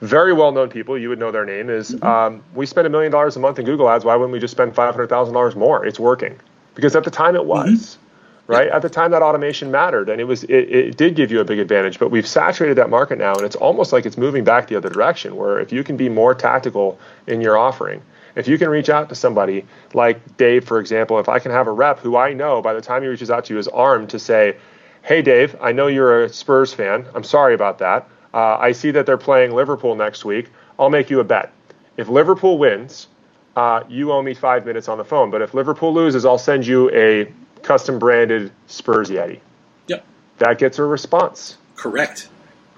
[0.00, 2.06] very well-known people, you would know their name, is Mm-hmm.
[2.06, 4.04] um, we spend a million dollars a month in Google Ads.
[4.04, 5.84] Why wouldn't we just spend five hundred thousand dollars more?
[5.84, 6.38] It's working
[6.76, 7.68] because at the time it was.
[7.96, 8.04] Mm-hmm.
[8.48, 11.40] Right at the time, that automation mattered, and it was it, it did give you
[11.40, 11.98] a big advantage.
[11.98, 14.88] But we've saturated that market now, and it's almost like it's moving back the other
[14.88, 15.36] direction.
[15.36, 18.00] Where if you can be more tactical in your offering,
[18.36, 21.66] if you can reach out to somebody like Dave, for example, if I can have
[21.66, 24.08] a rep who I know by the time he reaches out to you is armed
[24.10, 24.56] to say,
[25.02, 27.04] "Hey, Dave, I know you're a Spurs fan.
[27.14, 28.08] I'm sorry about that.
[28.32, 30.48] Uh, I see that they're playing Liverpool next week.
[30.78, 31.52] I'll make you a bet.
[31.98, 33.08] If Liverpool wins,
[33.56, 35.30] uh, you owe me five minutes on the phone.
[35.30, 37.30] But if Liverpool loses, I'll send you a
[37.62, 39.40] custom branded Spurs Yeti.
[39.88, 40.04] Yep.
[40.38, 41.56] That gets a response.
[41.76, 42.28] Correct.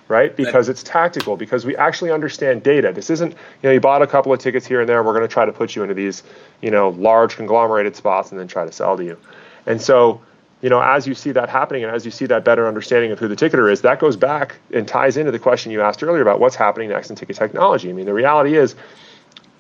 [0.08, 0.34] Right?
[0.34, 2.92] Because it's tactical, because we actually understand data.
[2.92, 5.14] This isn't, you know, you bought a couple of tickets here and there, and we're
[5.14, 6.24] going to try to put you into these,
[6.60, 9.16] you know, large conglomerated spots and then try to sell to you.
[9.66, 10.20] And so,
[10.62, 13.20] you know, as you see that happening and as you see that better understanding of
[13.20, 16.22] who the ticketer is, that goes back and ties into the question you asked earlier
[16.22, 17.88] about what's happening next in ticket technology.
[17.88, 18.74] I mean, the reality is,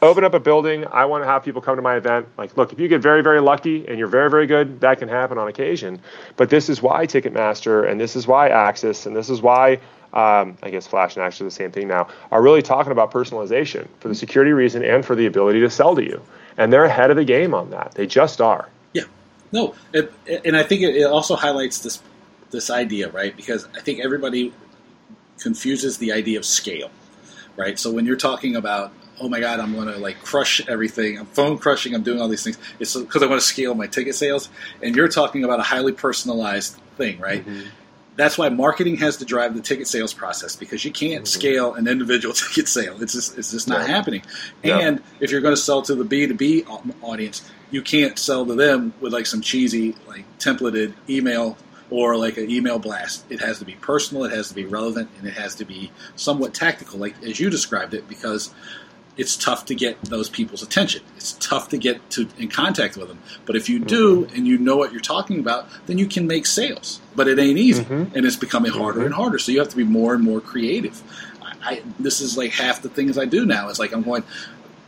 [0.02, 0.86] open up a building.
[0.86, 2.26] I want to have people come to my event.
[2.38, 5.08] Like, look, if you get very, very lucky and you're very, very good, that can
[5.08, 6.00] happen on occasion.
[6.36, 9.80] But this is why Ticketmaster and this is why AXS and this is why
[10.12, 13.12] um, I guess Flash and AXS are the same thing now, are really talking about
[13.12, 16.20] personalization for the security reason and for the ability to sell to you.
[16.56, 17.92] And they're ahead of the game on that.
[17.94, 18.68] They just are.
[18.92, 19.04] Yeah.
[19.52, 20.12] No, it,
[20.44, 22.02] and I think it also highlights this
[22.50, 23.36] this idea, right?
[23.36, 24.52] Because I think everybody
[25.38, 26.90] confuses the idea of scale,
[27.56, 27.78] right?
[27.78, 31.18] So when you're talking about oh my god, I'm going to like crush everything.
[31.18, 31.94] I'm phone crushing.
[31.94, 32.58] I'm doing all these things.
[32.78, 34.48] It's because I want to scale my ticket sales.
[34.82, 37.46] And you're talking about a highly personalized thing, right?
[37.46, 37.68] Mm-hmm.
[38.16, 41.38] That's why marketing has to drive the ticket sales process because you can't mm-hmm.
[41.38, 43.00] scale an individual ticket sale.
[43.02, 44.22] It's just it's just not happening.
[44.64, 46.64] And if you're going to sell to the B 2 B
[47.02, 51.56] audience, you can't sell to them with like some cheesy like templated email
[51.90, 53.24] or like an email blast.
[53.30, 55.90] It has to be personal, it has to be relevant, and it has to be
[56.16, 58.54] somewhat tactical, like as you described it, because
[59.20, 61.02] it's tough to get those people's attention.
[61.18, 63.18] It's tough to get to in contact with them.
[63.44, 64.34] But if you do mm-hmm.
[64.34, 67.02] and you know what you're talking about, then you can make sales.
[67.14, 68.16] But it ain't easy, mm-hmm.
[68.16, 69.06] and it's becoming harder mm-hmm.
[69.06, 69.38] and harder.
[69.38, 71.02] So you have to be more and more creative.
[71.42, 73.68] I, I, this is like half the things I do now.
[73.68, 74.24] It's like I'm going.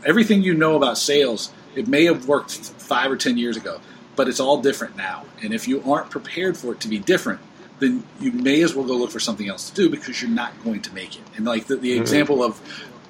[0.05, 3.81] Everything you know about sales, it may have worked five or ten years ago,
[4.16, 5.27] but it's all different now.
[5.42, 7.40] And if you aren't prepared for it to be different,
[7.81, 10.53] then you may as well go look for something else to do because you're not
[10.64, 11.23] going to make it.
[11.37, 12.01] And like the, the mm-hmm.
[12.01, 12.61] example of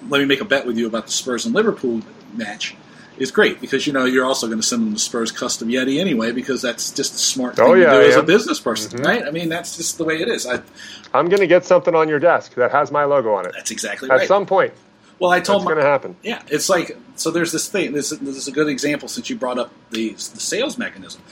[0.08, 2.02] let me make a bet with you about the Spurs and Liverpool
[2.34, 2.76] match
[3.18, 6.00] is great because you know you're also going to send them the Spurs custom Yeti
[6.00, 8.90] anyway because that's just a smart thing oh, yeah, to do as a business person,
[8.90, 9.06] mm-hmm.
[9.06, 9.24] right?
[9.24, 10.46] I mean that's just the way it is.
[10.46, 10.60] I,
[11.14, 13.52] am going to get something on your desk that has my logo on it.
[13.54, 14.28] That's exactly At right.
[14.28, 14.72] some point.
[15.18, 16.16] Well, I told that's going to happen.
[16.24, 17.30] Yeah, it's like so.
[17.30, 17.92] There's this thing.
[17.92, 21.22] This, this is a good example since you brought up the the sales mechanism.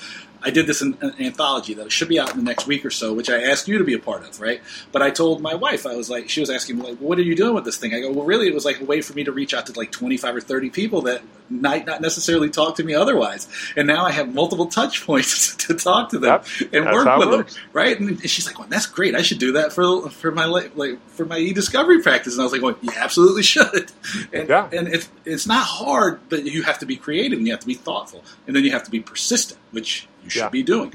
[0.43, 2.91] I did this in an anthology that should be out in the next week or
[2.91, 4.61] so, which I asked you to be a part of, right?
[4.93, 7.23] But I told my wife, I was like, she was asking me, like, what are
[7.23, 7.95] you doing with this thing?
[7.95, 9.73] I go, well, really, it was like a way for me to reach out to
[9.79, 13.49] like 25 or 30 people that might not necessarily talk to me otherwise.
[13.77, 17.31] And now I have multiple touch points to talk to them yep, and work with
[17.31, 17.99] them, right?
[17.99, 19.15] And she's like, well, that's great.
[19.15, 22.35] I should do that for for my like for my e-discovery practice.
[22.35, 23.93] And I was like, well, you absolutely should.
[24.33, 24.69] And, yeah.
[24.73, 27.67] and it's, it's not hard, but you have to be creative and you have to
[27.67, 28.25] be thoughtful.
[28.47, 30.49] And then you have to be persistent, which you should yeah.
[30.49, 30.95] be doing.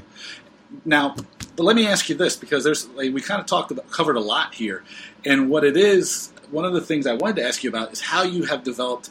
[0.84, 1.14] Now,
[1.56, 4.16] but let me ask you this because there's like, we kind of talked about covered
[4.16, 4.84] a lot here,
[5.24, 6.32] and what it is.
[6.50, 9.10] One of the things I wanted to ask you about is how you have developed.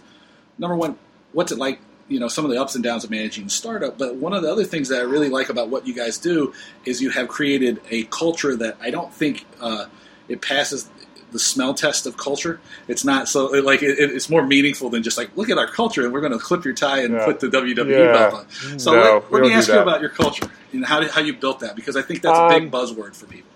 [0.58, 0.98] Number one,
[1.34, 1.80] what's it like?
[2.08, 3.98] You know, some of the ups and downs of managing a startup.
[3.98, 6.54] But one of the other things that I really like about what you guys do
[6.86, 9.88] is you have created a culture that I don't think uh,
[10.30, 10.90] it passes
[11.36, 12.62] the smell test of culture.
[12.88, 16.06] It's not so like it, it's more meaningful than just like look at our culture
[16.06, 17.26] and we're going to clip your tie and yeah.
[17.26, 18.12] put the WWE yeah.
[18.14, 18.80] belt on.
[18.80, 21.60] So no, let, let me ask you about your culture and how how you built
[21.60, 23.52] that because I think that's a big um, buzzword for people.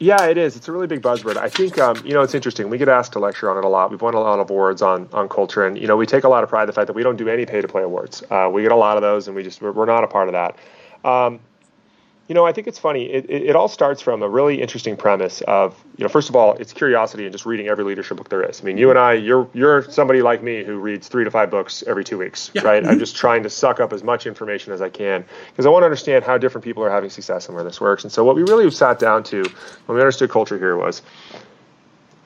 [0.00, 0.56] Yeah, it is.
[0.56, 1.36] It's a really big buzzword.
[1.36, 2.68] I think um, you know it's interesting.
[2.68, 3.92] We get asked to lecture on it a lot.
[3.92, 6.28] We've won a lot of awards on on culture, and you know we take a
[6.28, 8.24] lot of pride in the fact that we don't do any pay to play awards.
[8.28, 10.28] Uh, we get a lot of those, and we just we're, we're not a part
[10.28, 10.56] of that.
[11.08, 11.38] Um,
[12.30, 13.06] you know, I think it's funny.
[13.06, 16.36] It, it, it, all starts from a really interesting premise of, you know, first of
[16.36, 18.60] all, it's curiosity and just reading every leadership book there is.
[18.60, 21.50] I mean, you and I, you're you're somebody like me who reads three to five
[21.50, 22.62] books every two weeks, yeah.
[22.62, 22.84] right?
[22.84, 22.92] Mm-hmm.
[22.92, 25.82] I'm just trying to suck up as much information as I can because I want
[25.82, 28.04] to understand how different people are having success and where this works.
[28.04, 29.42] And so, what we really sat down to
[29.86, 31.02] when we understood culture here was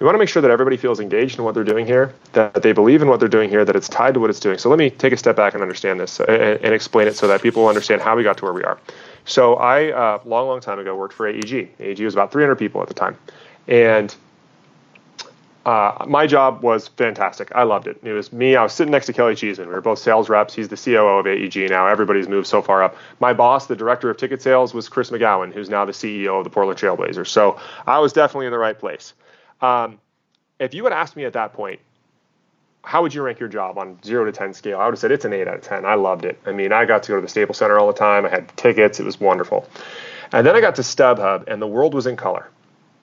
[0.00, 2.62] we want to make sure that everybody feels engaged in what they're doing here, that
[2.62, 4.58] they believe in what they're doing here, that it's tied to what it's doing.
[4.58, 7.26] So let me take a step back and understand this and, and explain it so
[7.28, 8.78] that people understand how we got to where we are.
[9.24, 11.70] So I, uh, long, long time ago, worked for AEG.
[11.80, 13.16] AEG was about 300 people at the time,
[13.66, 14.14] and
[15.64, 17.50] uh, my job was fantastic.
[17.54, 17.98] I loved it.
[18.02, 18.54] It was me.
[18.54, 19.68] I was sitting next to Kelly Cheeseman.
[19.68, 20.54] We were both sales reps.
[20.54, 21.86] He's the COO of AEG now.
[21.86, 22.96] Everybody's moved so far up.
[23.18, 26.44] My boss, the director of ticket sales, was Chris McGowan, who's now the CEO of
[26.44, 27.28] the Portland Trailblazers.
[27.28, 29.14] So I was definitely in the right place.
[29.62, 29.98] Um,
[30.58, 31.80] if you had asked me at that point,
[32.84, 34.78] how would you rank your job on zero to 10 scale?
[34.78, 35.84] I would have said it's an eight out of 10.
[35.84, 36.38] I loved it.
[36.46, 38.26] I mean, I got to go to the Staples Center all the time.
[38.26, 39.00] I had tickets.
[39.00, 39.68] It was wonderful.
[40.32, 42.48] And then I got to StubHub and the world was in color.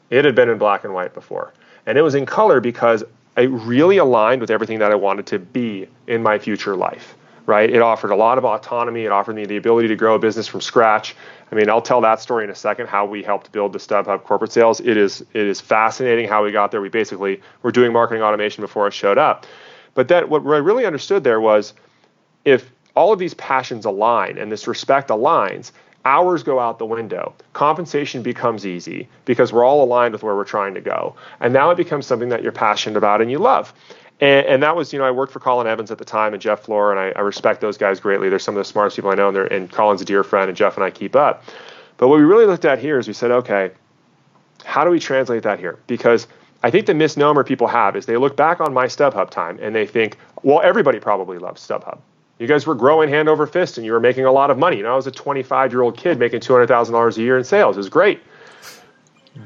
[0.10, 1.54] It had been in black and white before.
[1.86, 3.04] And it was in color because
[3.38, 7.16] it really aligned with everything that I wanted to be in my future life.
[7.46, 7.70] right?
[7.70, 9.06] It offered a lot of autonomy.
[9.06, 11.16] It offered me the ability to grow a business from scratch.
[11.52, 12.88] I mean, I'll tell that story in a second.
[12.88, 14.80] How we helped build the StubHub corporate sales.
[14.80, 16.82] It is it is fascinating how we got there.
[16.82, 19.46] We basically were doing marketing automation before I showed up.
[19.94, 21.74] But that what I really understood there was
[22.46, 25.72] if all of these passions align and this respect aligns,
[26.06, 27.34] hours go out the window.
[27.54, 31.16] Compensation becomes easy because we're all aligned with where we're trying to go.
[31.40, 33.74] And now it becomes something that you're passionate about and you love.
[34.20, 36.42] And, and that was, you know, I worked for Colin Evans at the time and
[36.42, 38.30] Jeff Fluhr, and I, I respect those guys greatly.
[38.30, 40.48] They're some of the smartest people I know, and, they're, and Colin's a dear friend,
[40.48, 41.44] and Jeff and I keep up.
[41.98, 43.72] But what we really looked at here is we said, okay,
[44.64, 45.80] how do we translate that here?
[45.88, 46.28] Because
[46.64, 49.76] I think the misnomer people have is they look back on my StubHub time and
[49.76, 52.00] they think, well, everybody probably loves StubHub.
[52.40, 54.78] You guys were growing hand over fist and you were making a lot of money.
[54.78, 57.78] You know, I was a 25 year old kid making $200,000 a year in sales.
[57.78, 58.22] It was great.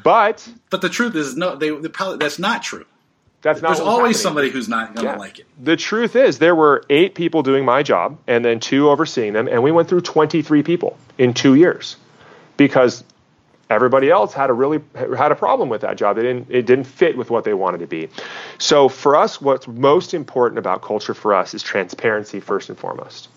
[0.04, 2.86] But but the truth is no, they, they probably that's not true.
[3.42, 3.76] That's not.
[3.76, 4.14] There's always happening.
[4.16, 5.18] somebody who's not going to yeah.
[5.18, 5.46] like it.
[5.64, 9.48] The truth is, there were eight people doing my job, and then two overseeing them,
[9.48, 11.98] and we went through 23 people in two years,
[12.58, 13.04] because
[13.70, 14.82] everybody else had a really
[15.18, 16.18] had a problem with that job.
[16.18, 18.10] It didn't it didn't fit with what they wanted to be.
[18.58, 23.30] So for us, what's most important about culture for us is transparency first and foremost.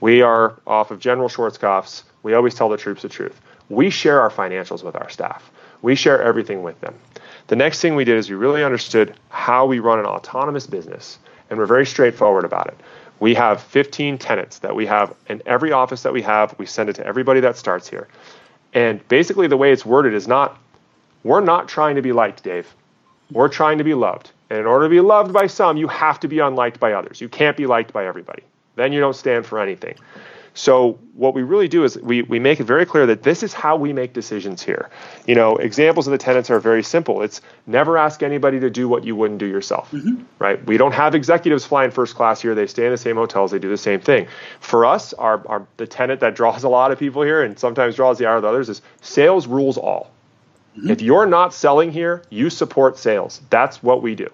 [0.00, 2.04] We are off of General Schwarzkopf's.
[2.22, 3.40] We always tell the troops the truth.
[3.68, 5.50] We share our financials with our staff.
[5.80, 6.94] We share everything with them.
[7.48, 11.18] The next thing we did is we really understood how we run an autonomous business,
[11.50, 12.78] and we're very straightforward about it.
[13.20, 16.56] We have 15 tenants that we have in every office that we have.
[16.58, 18.08] We send it to everybody that starts here.
[18.74, 20.58] And basically, the way it's worded is not,
[21.24, 22.74] we're not trying to be liked, Dave.
[23.30, 24.30] We're trying to be loved.
[24.50, 27.20] And in order to be loved by some, you have to be unliked by others.
[27.20, 28.42] You can't be liked by everybody.
[28.76, 29.94] Then you don't stand for anything.
[30.54, 33.54] So what we really do is we, we make it very clear that this is
[33.54, 34.90] how we make decisions here.
[35.26, 37.22] You know, examples of the tenants are very simple.
[37.22, 40.22] It's never ask anybody to do what you wouldn't do yourself, mm-hmm.
[40.38, 40.62] right?
[40.66, 42.54] We don't have executives flying first class here.
[42.54, 43.50] They stay in the same hotels.
[43.50, 44.26] They do the same thing.
[44.60, 47.96] For us, our, our the tenant that draws a lot of people here and sometimes
[47.96, 50.10] draws the ire of others is sales rules all.
[50.76, 50.90] Mm-hmm.
[50.90, 53.40] If you're not selling here, you support sales.
[53.48, 54.30] That's what we do,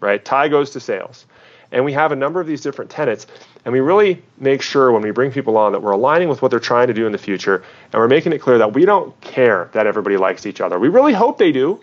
[0.00, 0.24] right?
[0.24, 1.26] Tie goes to sales.
[1.70, 3.26] And we have a number of these different tenets,
[3.64, 6.50] And we really make sure when we bring people on that we're aligning with what
[6.50, 7.62] they're trying to do in the future.
[7.92, 10.78] And we're making it clear that we don't care that everybody likes each other.
[10.78, 11.80] We really hope they do,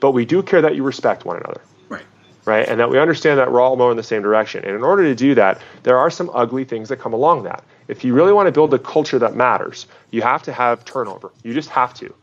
[0.00, 1.62] but we do care that you respect one another.
[1.88, 2.04] Right.
[2.44, 2.68] Right.
[2.68, 4.64] And that we understand that we're all more in the same direction.
[4.64, 7.64] And in order to do that, there are some ugly things that come along that.
[7.88, 11.32] If you really want to build a culture that matters, you have to have turnover.
[11.42, 12.14] You just have to.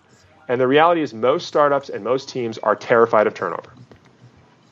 [0.47, 3.71] And the reality is, most startups and most teams are terrified of turnover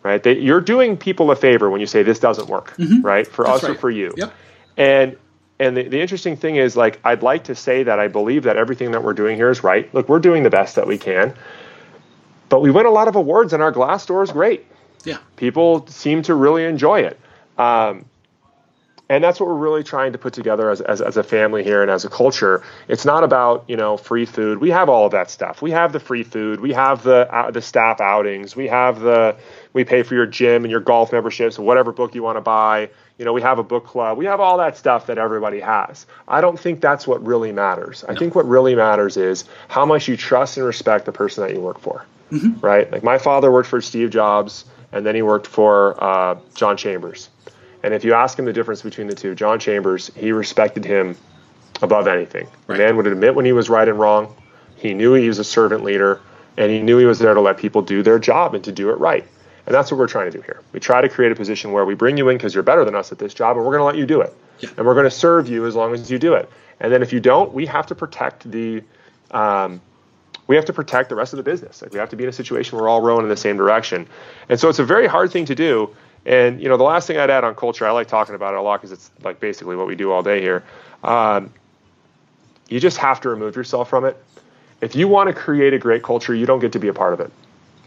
[0.08, 0.26] right?
[0.26, 3.02] You're doing people a favor when you say this doesn't work, mm-hmm.
[3.02, 3.28] right?
[3.28, 3.72] For That's us right.
[3.74, 4.13] or for you.
[4.17, 4.34] Yep.
[4.78, 5.17] And
[5.60, 8.58] and the, the interesting thing is like I'd like to say that I believe that
[8.58, 9.91] everything that we're doing here is right.
[9.93, 11.34] Look, we're doing the best that we can.
[12.50, 14.65] But we win a lot of awards and our Glassdoor is great.
[15.04, 15.17] Yeah.
[15.36, 17.20] People seem to really enjoy it.
[17.58, 18.06] Um,
[19.10, 21.82] and that's what we're really trying to put together as, as, as, a family here
[21.82, 22.63] and as a culture.
[22.88, 24.60] It's not about you know free food.
[24.60, 25.62] We have all of that stuff.
[25.62, 26.60] We have the free food.
[26.60, 28.56] We have the uh, the staff outings.
[28.56, 29.36] We have the
[29.74, 32.89] we pay for your gym and your golf memberships whatever book you want to buy.
[33.17, 34.17] You know we have a book club.
[34.17, 36.06] We have all that stuff that everybody has.
[36.28, 38.04] I don't think that's what really matters.
[38.08, 41.54] I think what really matters is how much you trust and respect the person that
[41.54, 42.60] you work for mm-hmm.
[42.60, 42.91] right?
[42.91, 47.30] Like my father worked for steve jobs and then he worked for uh, john chambers
[47.84, 51.16] and if you ask him the difference between the two, John Chambers, he respected him
[51.82, 52.48] above anything.
[52.68, 52.78] Right.
[52.78, 54.36] The man would admit when he was right and wrong.
[54.76, 56.22] He knew he was a servant leader,
[56.58, 58.90] and he knew he was there to let people do their job and to do
[58.90, 59.26] it right.
[59.66, 60.62] And that's what we're trying to do here.
[60.72, 62.96] We try to create a position where we bring you in because you're better than
[62.96, 64.34] us at this job, and we're going to let you do it.
[64.60, 64.70] Yeah.
[64.78, 66.50] And we're going to serve you as long as you do it.
[66.80, 68.84] And then if you don't, we have to protect the
[69.32, 69.82] um,
[70.48, 71.82] we have to protect the rest of the business.
[71.82, 73.58] Like we have to be in a situation where we're all rowing in the same
[73.58, 74.08] direction.
[74.48, 75.94] And so it's a very hard thing to do.
[76.28, 78.58] And you know, the last thing I'd add on culture, I like talking about it
[78.58, 80.62] a lot because it's like basically what we do all day here.
[81.04, 81.54] Um,
[82.68, 84.22] you just have to remove yourself from it.
[84.82, 87.13] If you want to create a great culture, you don't get to be a part
[87.13, 87.32] of it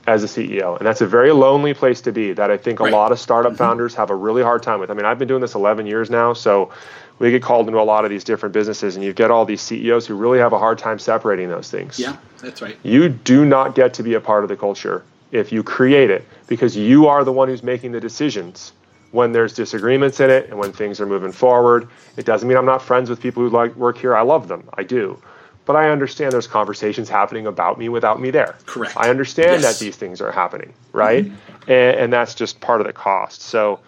[0.06, 2.32] as a CEO, and that's a very lonely place to be.
[2.32, 2.90] That I think right.
[2.90, 3.58] a lot of startup mm-hmm.
[3.58, 4.90] founders have a really hard time with.
[4.90, 6.72] I mean, I've been doing this 11 years now, so
[7.18, 9.60] we get called into a lot of these different businesses, and you get all these
[9.60, 11.98] CEOs who really have a hard time separating those things.
[11.98, 12.78] Yeah, that's right.
[12.82, 16.26] You do not get to be a part of the culture if you create it
[16.46, 18.72] because you are the one who's making the decisions
[19.12, 21.88] when there's disagreements in it and when things are moving forward.
[22.16, 24.16] It doesn't mean I'm not friends with people who like work here.
[24.16, 24.68] I love them.
[24.74, 25.20] I do.
[25.66, 28.56] But I understand there's conversations happening about me without me there.
[28.66, 28.96] Correct.
[28.96, 29.78] I understand yes.
[29.78, 31.26] that these things are happening, right?
[31.26, 31.70] Mm-hmm.
[31.70, 33.42] And, and, that's just part of the cost.
[33.42, 33.78] So,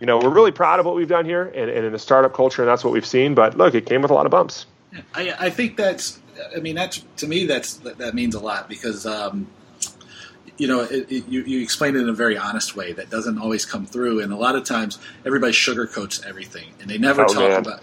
[0.00, 2.32] you know, we're really proud of what we've done here and, and in the startup
[2.32, 3.34] culture, and that's what we've seen.
[3.34, 4.66] But look, it came with a lot of bumps.
[5.14, 6.20] I, I think that's,
[6.56, 9.46] I mean, that's to me, that's that, that means a lot because um,
[10.58, 13.38] you know, it, it, you, you explained it in a very honest way that doesn't
[13.38, 14.20] always come through.
[14.20, 17.58] And a lot of times, everybody sugarcoats everything, and they never Oh, talk man.
[17.60, 17.80] about.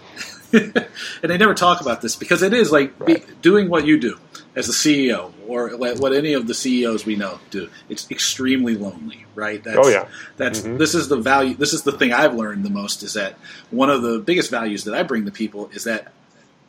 [0.52, 0.84] and
[1.30, 4.16] they never talk about this because it is like be, doing what you do
[4.54, 7.68] as a CEO or what what any of the CEOs we know do.
[7.88, 9.62] It's extremely lonely, right?
[9.62, 10.06] That's, Oh, yeah.
[10.36, 10.78] That's Mhm.
[10.78, 11.54] this is the value.
[11.56, 13.34] This is the thing I've learned the most is that
[13.70, 16.12] one of the biggest values that I bring to people is that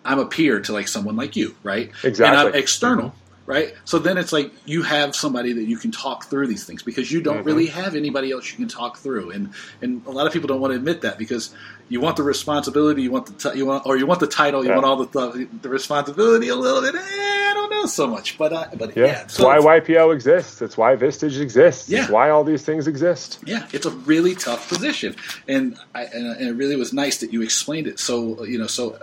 [0.03, 1.91] I'm a peer to like someone like you, right?
[2.03, 2.25] Exactly.
[2.25, 3.13] And I'm external,
[3.47, 3.73] right?
[3.85, 7.11] So then it's like you have somebody that you can talk through these things because
[7.11, 7.45] you don't Mhm.
[7.45, 9.49] really have anybody else you can talk through, and
[9.81, 11.49] and a lot of people don't want to admit that because
[11.89, 14.61] you want the responsibility, you want the t- you want or you want the title,
[14.63, 14.75] you Yeah.
[14.75, 16.93] want all the th- the responsibility a little bit.
[16.93, 20.11] Eh, I don't know so much, but uh, but yeah, Yeah, it's so why YPO
[20.13, 20.61] exists.
[20.61, 21.87] It's why Vistage exists.
[21.89, 22.01] Yeah.
[22.01, 23.39] It's why all these things exist.
[23.45, 25.15] Yeah, it's a really tough position,
[25.47, 28.67] and I, and, and it really was nice that you explained it so you know
[28.67, 28.97] so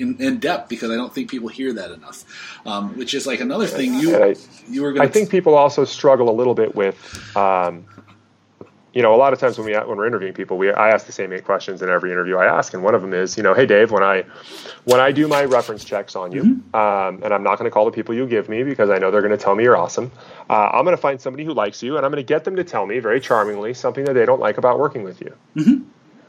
[0.00, 2.24] in, in depth because I don't think people hear that enough.
[2.66, 4.34] Um, which is like another thing you I-
[4.68, 5.06] you were going.
[5.06, 6.96] I think people also struggle a little bit with,
[7.36, 7.84] um,
[8.92, 11.06] you know, a lot of times when we when we're interviewing people, we I ask
[11.06, 13.42] the same eight questions in every interview I ask, and one of them is, you
[13.42, 14.24] know, hey Dave, when I
[14.84, 16.42] when I do my reference checks on you,
[16.74, 19.10] um, and I'm not going to call the people you give me because I know
[19.12, 20.10] they're going to tell me you're awesome.
[20.48, 22.56] Uh, I'm going to find somebody who likes you, and I'm going to get them
[22.56, 25.84] to tell me very charmingly something that they don't like about working with you.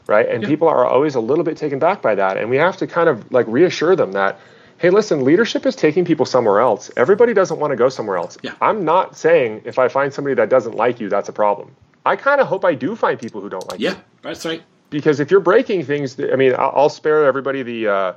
[0.08, 0.48] Right, and Yeah.
[0.48, 3.08] people are always a little bit taken back by that, and we have to kind
[3.08, 4.38] of like reassure them that
[4.78, 6.90] hey, listen, leadership is taking people somewhere else.
[6.96, 8.36] Everybody doesn't want to go somewhere else.
[8.42, 8.54] Yeah.
[8.60, 11.76] I'm not saying if I find somebody that doesn't like you, that's a problem.
[12.04, 13.90] I kind of hope I do find people who don't like you.
[13.90, 14.60] yeah, that's right.
[14.90, 18.12] Because if you're breaking things, I mean, I'll, spare everybody the uh,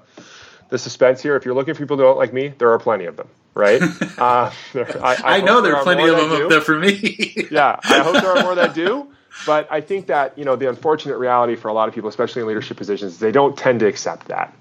[0.70, 1.36] the suspense here.
[1.36, 3.80] If you're looking for people who don't like me, there are plenty of them, right?
[4.18, 7.48] uh, there- I, I, know there are plenty of them up there for me.
[7.52, 9.08] Yeah, I hope there are more that do.
[9.46, 12.42] But I think that you know the unfortunate reality for a lot of people, especially
[12.42, 14.54] in leadership positions, is they don't tend to accept that.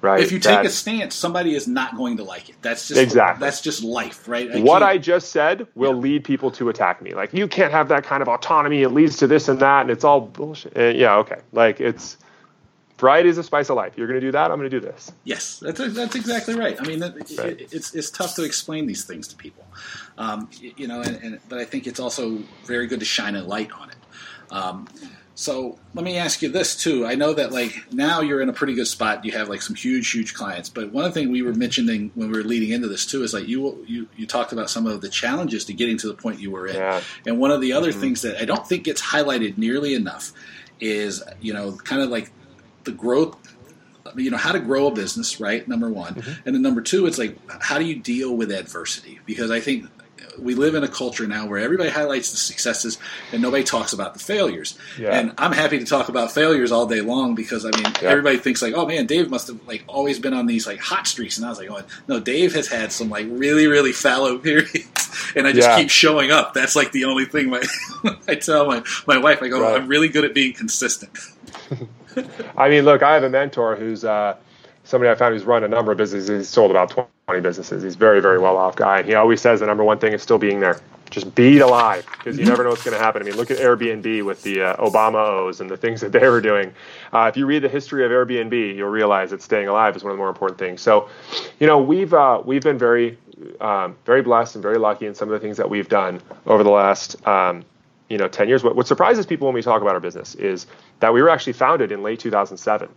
[0.00, 0.22] Right.
[0.22, 2.54] if you take That- a stance, somebody is not going to like it.
[2.62, 3.44] That's just Exactly.
[3.44, 4.62] That's just life, right?
[4.62, 7.14] what I just said will lead people to attack me.
[7.14, 8.82] Like you can't have that kind of autonomy.
[8.82, 10.76] It leads to this and that, and it's all bullshit.
[10.76, 11.40] Uh, yeah, okay.
[11.52, 12.16] Like it's
[12.98, 13.94] variety is the spice of life.
[13.96, 14.52] You're going to do that.
[14.52, 15.10] I'm going to do this.
[15.24, 16.76] Yes, that's that's exactly right.
[16.80, 17.60] I mean, that, Right.
[17.60, 19.64] it, it's it's tough to explain these things to people,
[20.16, 21.00] um, you know.
[21.00, 23.96] And, and but I think it's also very good to shine a light on it.
[24.50, 24.88] Um,
[25.34, 27.06] so let me ask you this too.
[27.06, 29.24] I know that like now you're in a pretty good spot.
[29.24, 30.68] You have like some huge, huge clients.
[30.68, 33.46] But one thing we were mentioning when we were leading into this too is like
[33.46, 36.50] you you you talked about some of the challenges to getting to the point you
[36.50, 36.74] were in.
[36.74, 37.00] Yeah.
[37.24, 40.32] And one of the other things that I don't think gets highlighted nearly enough
[40.80, 42.32] is you know kind of like
[42.82, 43.36] the growth
[44.16, 47.18] you know how to grow a business right number one and then number two it's
[47.18, 49.84] like how do you deal with adversity because i think
[50.38, 52.98] we live in a culture now where everybody highlights the successes
[53.32, 55.18] and nobody talks about the failures Yeah.
[55.18, 58.08] and i'm happy to talk about failures all day long because i mean Yeah.
[58.10, 61.06] everybody thinks like oh man dave must have like always been on these like hot
[61.06, 64.38] streaks and i was like oh no dave has had some like really really fallow
[64.38, 65.76] periods and i just Yeah.
[65.78, 67.62] keep showing up that's like the only thing my
[68.28, 69.80] i tell my, my wife i go Right.
[69.80, 71.10] i'm really good at being consistent
[72.56, 74.34] I mean, look, I have a mentor who's uh,
[74.88, 76.28] somebody I found who's run a number of businesses.
[76.28, 76.88] He's sold about
[77.26, 77.82] 20 businesses.
[77.82, 79.00] He's very, very well off guy.
[79.00, 80.80] And he always says the number one thing is still being there.
[81.10, 83.20] Just be alive because you never know what's going to happen.
[83.20, 86.26] I mean, look at Airbnb with the uh, Obama O's and the things that they
[86.26, 86.72] were doing.
[87.12, 90.10] Uh, if you read the history of Airbnb, you'll realize that staying alive is one
[90.10, 90.80] of the more important things.
[90.80, 91.08] So,
[91.60, 93.18] you know, we've uh, we've been very,
[93.60, 96.62] um, very blessed and very lucky in some of the things that we've done over
[96.62, 97.64] the last um,
[98.08, 100.66] you know 10 years what, what surprises people when we talk about our business is
[101.00, 102.88] that we were actually founded in late 2007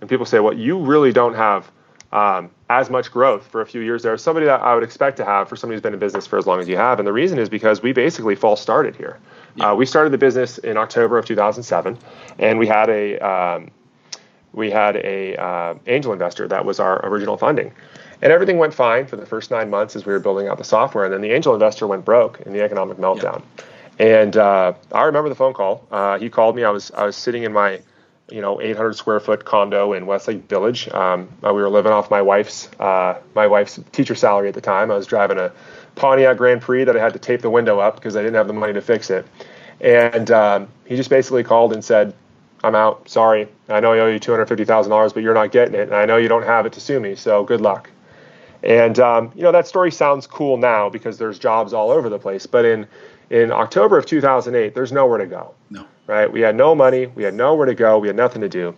[0.00, 1.70] and people say well you really don't have
[2.10, 5.24] um, as much growth for a few years there somebody that i would expect to
[5.24, 6.98] have for somebody who's been in business for as long as you have.
[6.98, 9.18] And the reason is because we basically false started here.
[9.60, 11.98] Uh, we started the business in october of 2007
[12.38, 13.70] and we had a um,
[14.52, 17.72] we had a uh, angel investor that was our original funding.
[18.22, 20.64] And everything went fine for the first nine months as we were building out the
[20.64, 23.42] software and then the angel investor went broke in the economic meltdown.
[23.98, 25.86] And uh, i remember the phone call.
[25.90, 26.64] Uh, he called me.
[26.64, 27.80] I was i was sitting in my
[28.30, 32.10] you know 800 square foot condo in westlake village um, uh, we were living off
[32.10, 35.52] my wife's uh, my wife's teacher salary at the time i was driving a
[35.94, 38.46] pontiac grand prix that i had to tape the window up because i didn't have
[38.46, 39.26] the money to fix it
[39.80, 42.12] and um, he just basically called and said
[42.64, 43.08] I'm out.
[43.08, 43.48] Sorry.
[43.68, 45.88] I know I owe you $250,000, but you're not getting it.
[45.88, 47.14] And I know you don't have it to sue me.
[47.14, 47.90] So good luck.
[48.62, 52.18] And, um, you know, that story sounds cool now because there's jobs all over the
[52.18, 52.46] place.
[52.46, 52.86] But in,
[53.30, 55.54] in October of 2008, there's nowhere to go.
[55.70, 56.30] no Right?
[56.30, 57.06] We had no money.
[57.06, 57.98] We had nowhere to go.
[57.98, 58.74] We had nothing to do.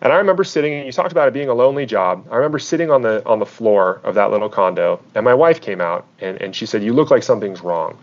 [0.00, 2.28] And I remember sitting, and you talked about it being a lonely job.
[2.30, 5.60] I remember sitting on the on the floor of that little condo, and my wife
[5.60, 7.98] came out and, and she said, You look like something's wrong.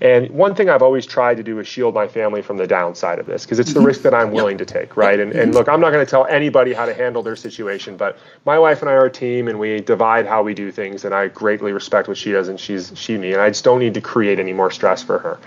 [0.00, 3.18] And one thing I've always tried to do is shield my family from the downside
[3.18, 5.18] of this because it's the risk that I'm willing to take, right?
[5.18, 8.16] And, and look, I'm not going to tell anybody how to handle their situation, but
[8.46, 11.04] my wife and I are a team and we divide how we do things.
[11.04, 13.32] And I greatly respect what she does and she's she me.
[13.32, 15.38] And I just don't need to create any more stress for her.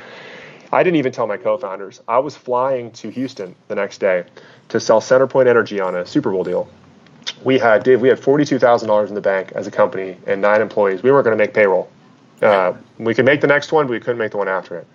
[0.72, 2.02] I didn't even tell my co founders.
[2.08, 4.24] I was flying to Houston the next day
[4.70, 6.70] to sell Centerpoint Energy on a Super Bowl deal.
[7.44, 11.04] We had, Dave, we had $42,000 in the bank as a company and nine employees.
[11.04, 11.90] We weren't going to make payroll
[12.42, 14.88] uh, we could make the next one, but we couldn't make the one after it.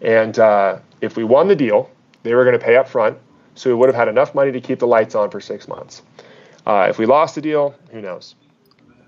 [0.00, 1.90] And uh, if we won the deal,
[2.22, 3.18] they were going to pay up front,
[3.54, 6.02] so we would have had enough money to keep the lights on for six months.
[6.66, 8.34] Uh, if we lost the deal, who knows?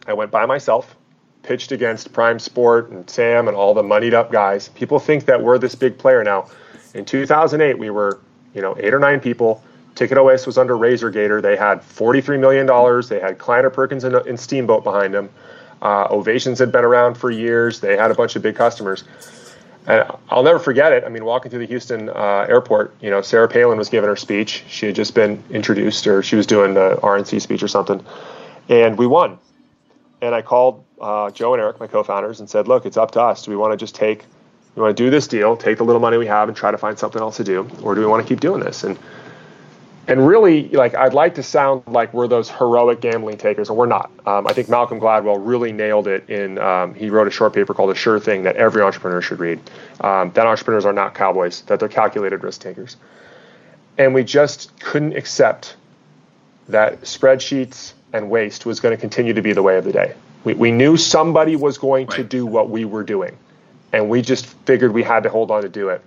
[0.06, 0.96] I went by myself,
[1.42, 4.68] pitched against Prime Sport and Sam and all the moneyed up guys.
[4.68, 6.48] People think that we're this big player now.
[6.94, 8.20] In 2008, we were,
[8.54, 9.62] you know, eight or nine people.
[9.94, 11.42] Ticket OS was under Razorgator.
[11.42, 12.66] They had $43 million.
[13.08, 15.30] They had Kleiner Perkins and, and Steamboat behind them.
[15.82, 17.80] Uh, Ovations had been around for years.
[17.80, 19.04] They had a bunch of big customers.
[19.86, 21.02] And I'll never forget it.
[21.04, 24.16] I mean, walking through the Houston uh, airport, you know, Sarah Palin was giving her
[24.16, 24.64] speech.
[24.68, 28.04] She had just been introduced, or she was doing the RNC speech or something.
[28.68, 29.38] And we won.
[30.20, 33.20] And I called uh, Joe and Eric, my co-founders, and said, "Look, it's up to
[33.20, 33.44] us.
[33.44, 34.24] Do we want to just take,
[34.74, 36.78] we want to do this deal, take the little money we have, and try to
[36.78, 38.98] find something else to do, or do we want to keep doing this?" And
[40.08, 43.86] and really, like I'd like to sound like we're those heroic gambling takers, and we're
[43.86, 44.10] not.
[44.26, 46.28] Um, I think Malcolm Gladwell really nailed it.
[46.28, 49.38] In um, he wrote a short paper called "A Sure Thing" that every entrepreneur should
[49.38, 49.60] read.
[50.00, 52.96] Um, that entrepreneurs are not cowboys; that they're calculated risk takers.
[53.98, 55.76] And we just couldn't accept
[56.68, 60.14] that spreadsheets and waste was going to continue to be the way of the day.
[60.44, 62.16] We, we knew somebody was going right.
[62.16, 63.36] to do what we were doing,
[63.92, 66.02] and we just figured we had to hold on to do it.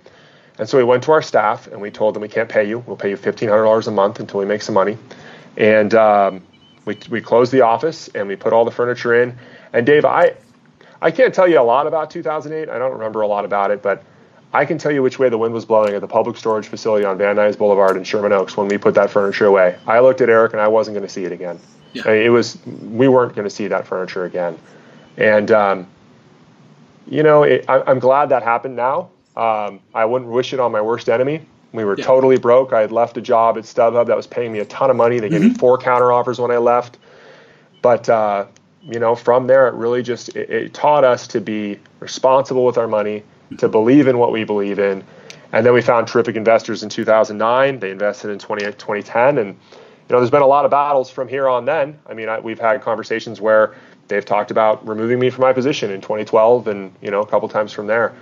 [0.58, 2.78] And so we went to our staff and we told them we can't pay you.
[2.78, 4.96] We'll pay you $1,500 a month until we make some money.
[5.56, 6.42] And um,
[6.84, 9.38] we, we closed the office and we put all the furniture in.
[9.72, 10.34] And Dave, I,
[11.02, 12.70] I can't tell you a lot about 2008.
[12.70, 14.02] I don't remember a lot about it, but
[14.56, 17.04] I can tell you which way the wind was blowing at the public storage facility
[17.04, 19.78] on Van Nuys Boulevard in Sherman Oaks when we put that furniture away.
[19.86, 21.58] I looked at Eric and I wasn't going to see it again.
[21.92, 22.02] Yeah.
[22.06, 24.58] I mean, it was we weren't going to see that furniture again,
[25.16, 25.86] and um,
[27.06, 30.72] you know it, I, am glad that happened now um, I wouldn't wish it on
[30.72, 31.42] my worst enemy.
[31.72, 32.04] We were yeah.
[32.04, 32.72] totally broke.
[32.72, 35.18] I had left a job at StubHub that was paying me a ton of money.
[35.18, 35.52] They gave mm-hmm.
[35.52, 36.96] me four counter offers when I left.
[37.82, 38.46] But uh,
[38.82, 42.78] you know, from there, it really just it, it, taught us to be responsible with
[42.78, 43.22] our money,
[43.58, 45.04] to believe in what we believe in.
[45.52, 47.78] And then we found terrific investors in 2009.
[47.78, 51.26] They invested in 20, 2010, and you know, there's been a lot of battles from
[51.26, 51.64] here on.
[51.64, 53.74] Then, I mean, I, we've had conversations where
[54.08, 57.48] they've talked about removing me from my position in 2012, and you know, a couple
[57.48, 58.14] times from there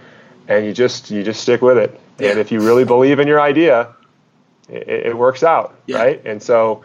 [0.49, 1.99] and you just you just stick with it.
[2.19, 2.31] Yeah.
[2.31, 3.95] And if you really believe in your idea,
[4.69, 5.99] it, it works out, yeah.
[5.99, 6.23] right?
[6.25, 6.85] And so,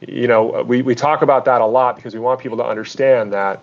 [0.00, 3.32] you know, we we talk about that a lot because we want people to understand
[3.32, 3.62] that,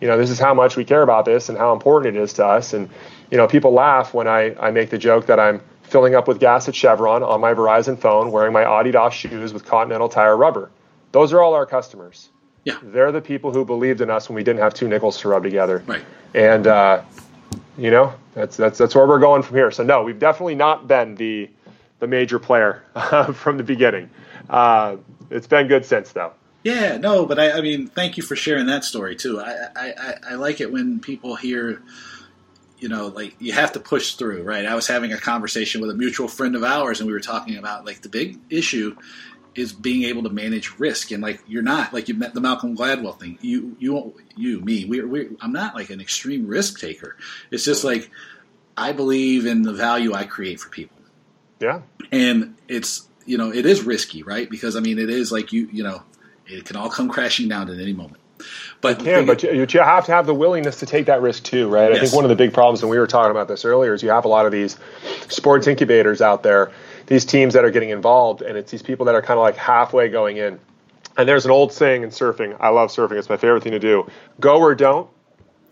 [0.00, 2.32] you know, this is how much we care about this and how important it is
[2.34, 2.72] to us.
[2.72, 2.88] And
[3.30, 6.40] you know, people laugh when I I make the joke that I'm filling up with
[6.40, 10.70] gas at Chevron on my Verizon phone, wearing my Adidas shoes with Continental Tire rubber.
[11.12, 12.28] Those are all our customers.
[12.64, 12.78] Yeah.
[12.82, 15.44] They're the people who believed in us when we didn't have two nickels to rub
[15.44, 15.84] together.
[15.86, 16.04] Right.
[16.34, 17.02] And uh,
[17.78, 19.70] you know, that's that's that's where we're going from here.
[19.70, 21.48] So no, we've definitely not been the
[22.00, 24.10] the major player uh, from the beginning.
[24.50, 24.96] Uh,
[25.30, 26.32] it's been good since though.
[26.62, 29.40] Yeah, no, but I, I, mean, thank you for sharing that story too.
[29.40, 31.80] I, I, I like it when people hear,
[32.78, 34.66] you know, like you have to push through, right?
[34.66, 37.56] I was having a conversation with a mutual friend of ours, and we were talking
[37.56, 38.96] about like the big issue
[39.56, 42.76] is being able to manage risk and like you're not like you met the Malcolm
[42.76, 43.38] Gladwell thing.
[43.40, 47.16] You you you me we we I'm not like an extreme risk taker.
[47.50, 48.10] It's just like
[48.76, 50.98] I believe in the value I create for people.
[51.58, 51.80] Yeah.
[52.12, 54.48] And it's you know it is risky, right?
[54.48, 56.02] Because I mean it is like you you know
[56.46, 58.20] it can all come crashing down at any moment.
[58.80, 61.44] But it can, but you, you, have to have the willingness to take that risk
[61.44, 61.90] too, right?
[61.90, 61.98] Yes.
[61.98, 64.02] I think one of the big problems, and we were talking about this earlier, is
[64.02, 64.76] you have a lot of these
[65.28, 66.72] sports incubators out there
[67.06, 69.56] these teams that are getting involved, and it's these people that are kind of like
[69.56, 70.58] halfway going in.
[71.16, 72.56] And there's an old saying in surfing.
[72.60, 73.18] I love surfing.
[73.18, 74.06] It's my favorite thing to do.
[74.38, 75.08] Go or don't.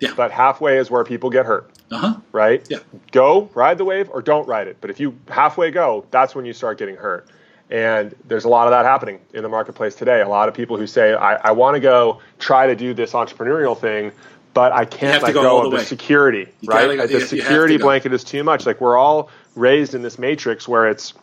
[0.01, 0.13] Yeah.
[0.17, 1.71] But halfway is where people get hurt.
[1.91, 2.17] Uh-huh.
[2.33, 2.67] Right?
[2.71, 2.79] Yeah.
[3.13, 4.79] Go, ride the wave, or don't ride it.
[4.81, 7.29] But if you halfway go, that's when you start getting hurt.
[7.75, 10.21] And there's a lot of that happening in the marketplace today.
[10.21, 13.15] A lot of people who say, I, I want to go try to do this
[13.15, 14.13] entrepreneurial thing,
[14.53, 16.97] but I can't let go, go of the, security, you right?
[16.97, 18.65] Gotta, the security blanket is too much.
[18.65, 21.15] Like we're all raised in this matrix where it's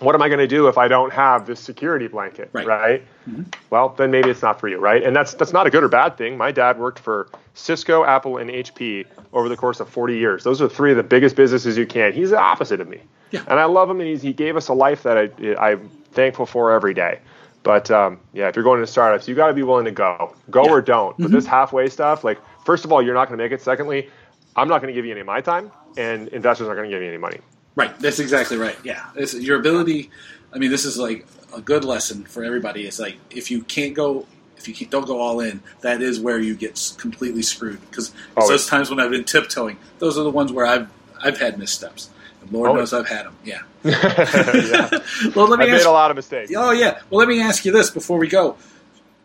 [0.00, 2.66] what am I going to do if I don't have this security blanket, right?
[2.66, 3.02] right?
[3.28, 3.44] Mm-hmm.
[3.70, 5.02] Well, then maybe it's not for you, right?
[5.02, 6.36] And that's that's not a good or bad thing.
[6.36, 10.44] My dad worked for Cisco, Apple, and HP over the course of 40 years.
[10.44, 12.12] Those are three of the biggest businesses you can.
[12.12, 13.42] He's the opposite of me, yeah.
[13.48, 16.46] and I love him, and he's, he gave us a life that I, I'm thankful
[16.46, 17.20] for every day.
[17.64, 20.34] But um, yeah, if you're going to startups, you got to be willing to go,
[20.48, 20.70] go yeah.
[20.70, 21.16] or don't.
[21.16, 21.34] But mm-hmm.
[21.34, 23.60] this halfway stuff, like first of all, you're not going to make it.
[23.60, 24.08] Secondly,
[24.56, 26.94] I'm not going to give you any of my time and investors aren't going to
[26.94, 27.38] give you any money.
[27.78, 27.96] Right.
[28.00, 28.76] That's exactly right.
[28.82, 29.04] Yeah.
[29.14, 30.10] It's your ability.
[30.52, 31.24] I mean, this is like
[31.54, 32.84] a good lesson for everybody.
[32.84, 34.26] It's like if you can't go,
[34.56, 37.80] if you don't go all in, that is where you get completely screwed.
[37.88, 40.90] Because oh, those times when I've been tiptoeing, those are the ones where I've
[41.22, 42.10] I've had missteps.
[42.42, 42.92] And Lord Always.
[42.92, 43.36] knows I've had them.
[43.44, 43.62] Yeah.
[43.84, 44.90] yeah.
[45.36, 45.66] Well, let me.
[45.66, 45.86] I me made ask.
[45.86, 46.50] a lot of mistakes.
[46.56, 47.00] Oh yeah.
[47.10, 48.56] Well, let me ask you this before we go.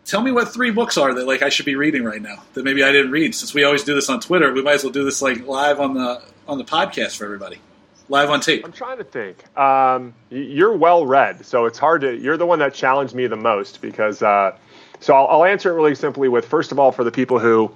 [0.04, 2.64] Tell me what three books are that like I should be reading right now that
[2.64, 3.34] maybe I didn't read.
[3.34, 5.80] Since we always do this on Twitter, we might as well do this like live
[5.80, 7.58] on the on the podcast for everybody,
[8.08, 8.64] live on tape.
[8.64, 9.56] I'm trying to think.
[9.58, 12.16] Um, you're well read, so it's hard to.
[12.16, 14.22] You're the one that challenged me the most because.
[14.22, 14.56] Uh,
[15.00, 17.70] so I'll, I'll answer it really simply with first of all, for the people who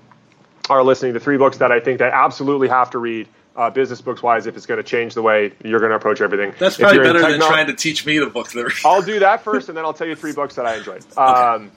[0.71, 4.01] are listening, the three books that I think they absolutely have to read, uh, business
[4.01, 6.55] books wise, if it's going to change the way you're going to approach everything.
[6.59, 8.51] That's probably better than trying to teach me the book.
[8.53, 11.05] That I'll do that first, and then I'll tell you three books that I enjoyed.
[11.19, 11.73] Um,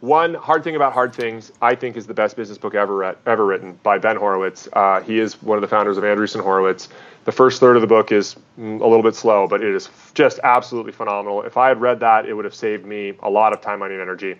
[0.00, 3.16] one hard thing about hard things, I think, is the best business book ever read,
[3.26, 4.68] ever written by Ben Horowitz.
[4.72, 6.88] Uh, he is one of the founders of Andreessen Horowitz.
[7.28, 10.38] The first third of the book is a little bit slow, but it is just
[10.44, 11.42] absolutely phenomenal.
[11.42, 13.92] If I had read that, it would have saved me a lot of time, money,
[13.92, 14.36] and energy.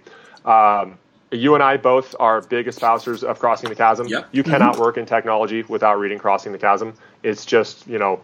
[0.47, 0.97] Um,
[1.31, 4.09] you and I both are big espousers of Crossing the Chasm.
[4.09, 4.29] Yep.
[4.33, 6.95] You cannot work in technology without reading Crossing the Chasm.
[7.23, 8.23] It's just, you know,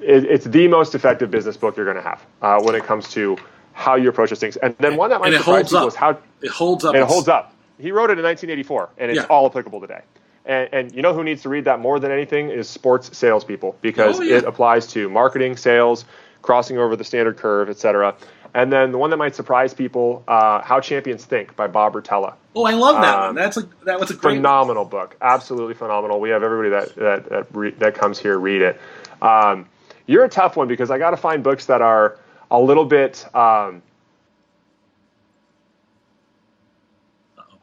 [0.00, 3.08] it, it's the most effective business book you're going to have uh, when it comes
[3.10, 3.36] to
[3.72, 4.56] how you approach these things.
[4.56, 5.86] And then one that might and surprise people up.
[5.90, 6.94] is how It holds up.
[6.96, 7.54] and it holds up.
[7.78, 9.26] He wrote it in 1984, and it's Yeah.
[9.26, 10.00] all applicable today.
[10.46, 13.76] And, and you know who needs to read that more than anything is sports salespeople
[13.80, 14.36] because Oh, yeah.
[14.36, 16.04] it applies to marketing, sales,
[16.42, 18.14] crossing over the standard curve, etc.
[18.52, 22.34] And then the one that might surprise people, uh, "How Champions Think" by Bob Rotella.
[22.54, 23.34] Oh, I love that Um, one.
[23.36, 24.36] That's a that was a great.
[24.36, 26.20] phenomenal book, absolutely phenomenal.
[26.20, 28.80] We have everybody that that that, re- that comes here read it.
[29.22, 29.66] Um,
[30.06, 32.18] you're a tough one because I got to find books that are
[32.50, 33.24] a little bit.
[33.34, 33.82] Um,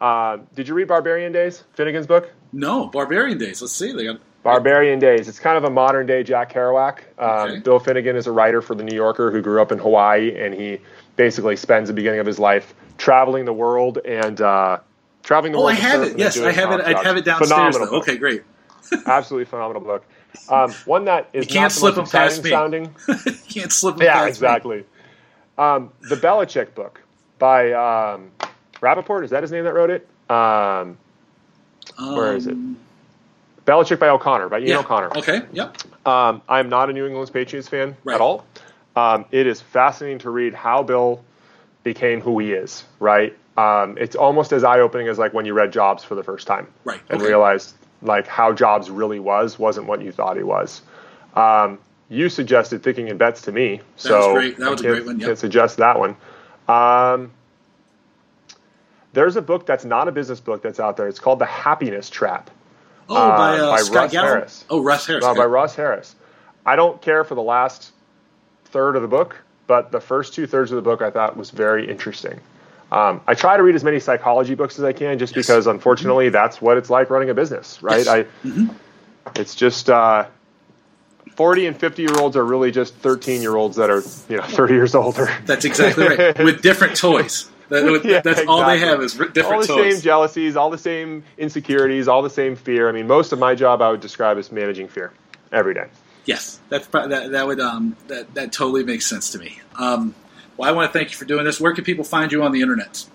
[0.01, 2.31] uh, did you read Barbarian Days, Finnegan's book?
[2.53, 3.61] No, Barbarian Days.
[3.61, 3.91] Let's see.
[3.93, 5.27] They got Barbarian Days.
[5.27, 6.99] It's kind of a modern day Jack Kerouac.
[7.17, 7.59] Um, Okay.
[7.59, 10.53] Bill Finnegan is a writer for the New Yorker who grew up in Hawaii, and
[10.53, 10.79] he
[11.15, 14.79] basically spends the beginning of his life traveling the world and uh,
[15.23, 15.71] traveling the world.
[15.71, 15.77] Oh, world.
[15.77, 16.17] I have it.
[16.19, 16.81] Yes, I have it.
[16.81, 17.77] I have it downstairs.
[17.77, 18.43] Okay, great.
[19.05, 20.03] Absolutely phenomenal book.
[20.49, 22.49] Um, one that is You can't slip them past me.
[22.49, 22.93] sounding.
[23.49, 24.29] Can't slip them yeah, past me.
[24.29, 24.85] exactly.
[25.57, 27.01] Um, the Belichick book
[27.37, 28.31] by um,
[28.75, 29.25] Rappaport.
[29.25, 30.07] Is that his name that wrote it?
[30.29, 30.97] Um,
[31.99, 32.53] where is it?
[32.53, 32.77] Um,
[33.65, 34.79] Belichick by O'Connor, by Ian yeah.
[34.79, 35.17] O'Connor.
[35.17, 35.41] Okay.
[35.53, 35.77] Yep.
[36.07, 38.15] Um, I'm not a New England Patriots fan Right.
[38.15, 38.45] at all.
[38.95, 41.23] Um, it is fascinating to read how Bill
[41.83, 42.83] became who he is.
[42.99, 43.37] Right.
[43.57, 46.47] Um, it's almost as eye opening as like when you read Jobs for the first
[46.47, 46.67] time.
[46.83, 47.27] Right, And okay.
[47.29, 50.81] realized like how Jobs really was wasn't what you thought he was.
[51.35, 51.77] Um,
[52.09, 54.57] you suggested Thinking in Bets to me, so was great.
[54.57, 55.27] That was a can- great one, yep.
[55.29, 56.15] Can suggest that one.
[56.67, 57.31] Um,
[59.13, 61.07] there's a book that's not a business book that's out there.
[61.07, 62.49] It's called The Happiness Trap.
[63.09, 64.27] Oh, by, uh, by Scott Russ Gallo.
[64.27, 64.65] Harris.
[64.69, 65.25] Oh, Russ Harris.
[65.25, 65.45] Uh, by.
[65.45, 66.15] Ross Harris.
[66.65, 67.91] I don't care for the last
[68.65, 69.37] third of the book,
[69.67, 72.39] but the first two thirds of the book I thought was very interesting.
[72.91, 75.45] Um, I try to read as many psychology books as I can, just Yes.
[75.47, 78.05] because unfortunately that's what it's like running a business, right?
[78.05, 78.27] Yes.
[78.45, 78.67] Mm-hmm.
[78.69, 80.25] I, it's just uh,
[81.35, 84.43] forty and fifty year olds are really just thirteen year olds that are you know
[84.43, 85.29] thirty years older.
[85.45, 86.37] That's exactly right.
[86.43, 87.49] With different toys.
[87.71, 89.93] That- Yeah, that's all they have is different all the toys.
[89.95, 92.89] same jealousies, all the same insecurities, all the same fear.
[92.89, 95.13] I mean, most of my job I would describe as managing fear
[95.53, 95.87] every day.
[96.25, 99.61] Yes, that's that, that would um, that that totally makes sense to me.
[99.77, 100.13] Um,
[100.57, 101.61] well, I want to thank you for doing this.
[101.61, 103.05] Where can people find you on the internet?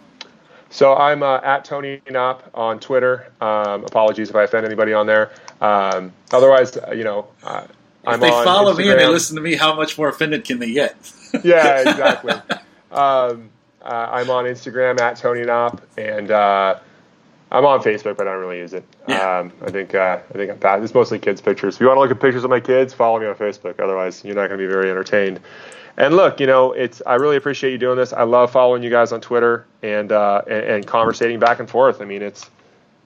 [0.70, 3.30] So I'm uh, at Tony Knopp on Twitter.
[3.42, 5.30] Um, apologies if I offend anybody on there.
[5.60, 7.66] Um, otherwise, uh, you know, uh,
[8.08, 10.72] If they follow me and they listen to me, how much more offended can they
[10.72, 10.96] get?
[11.44, 12.32] yeah, exactly.
[12.90, 13.50] um,
[13.86, 16.78] uh, I'm on Instagram at Tony Knopp, and uh,
[17.52, 18.84] I'm on Facebook, but I don't really use it.
[19.08, 19.38] Yeah.
[19.38, 20.82] Um, I think uh, I think I'm past.
[20.82, 21.76] It's mostly kids' pictures.
[21.76, 23.80] If you want to look at pictures of my kids, follow me on Facebook.
[23.80, 25.40] Otherwise, you're not going to be very entertained.
[25.96, 28.12] And look, you know, it's I really appreciate you doing this.
[28.12, 32.02] I love following you guys on Twitter and uh, and, and conversating back and forth.
[32.02, 32.50] I mean, it's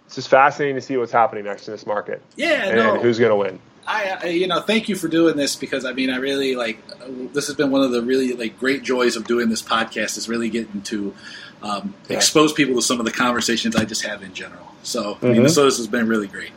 [0.07, 2.95] it's just fascinating to see what's happening next in this market Yeah, and, no.
[2.95, 3.61] and who's going to win.
[3.87, 6.79] I, I, you know, thank you for doing this because I mean, I really like
[6.93, 10.17] uh, this has been one of the really like great joys of doing this podcast
[10.17, 11.15] is really getting to
[11.63, 12.17] um, Yeah.
[12.17, 14.67] expose people to some of the conversations I just have in general.
[14.83, 15.51] So, I mean, Mhm.
[15.51, 16.53] so this has been really great.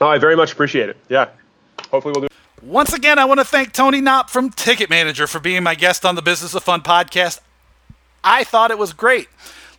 [0.00, 0.96] Oh, I very much appreciate it.
[1.08, 1.28] Yeah.
[1.90, 2.34] Hopefully, we'll do.
[2.62, 6.04] Once again, I want to thank Tony Knopp from Ticket Manager for being my guest
[6.04, 7.40] on the Business of Fun podcast.
[8.24, 9.28] I thought it was great.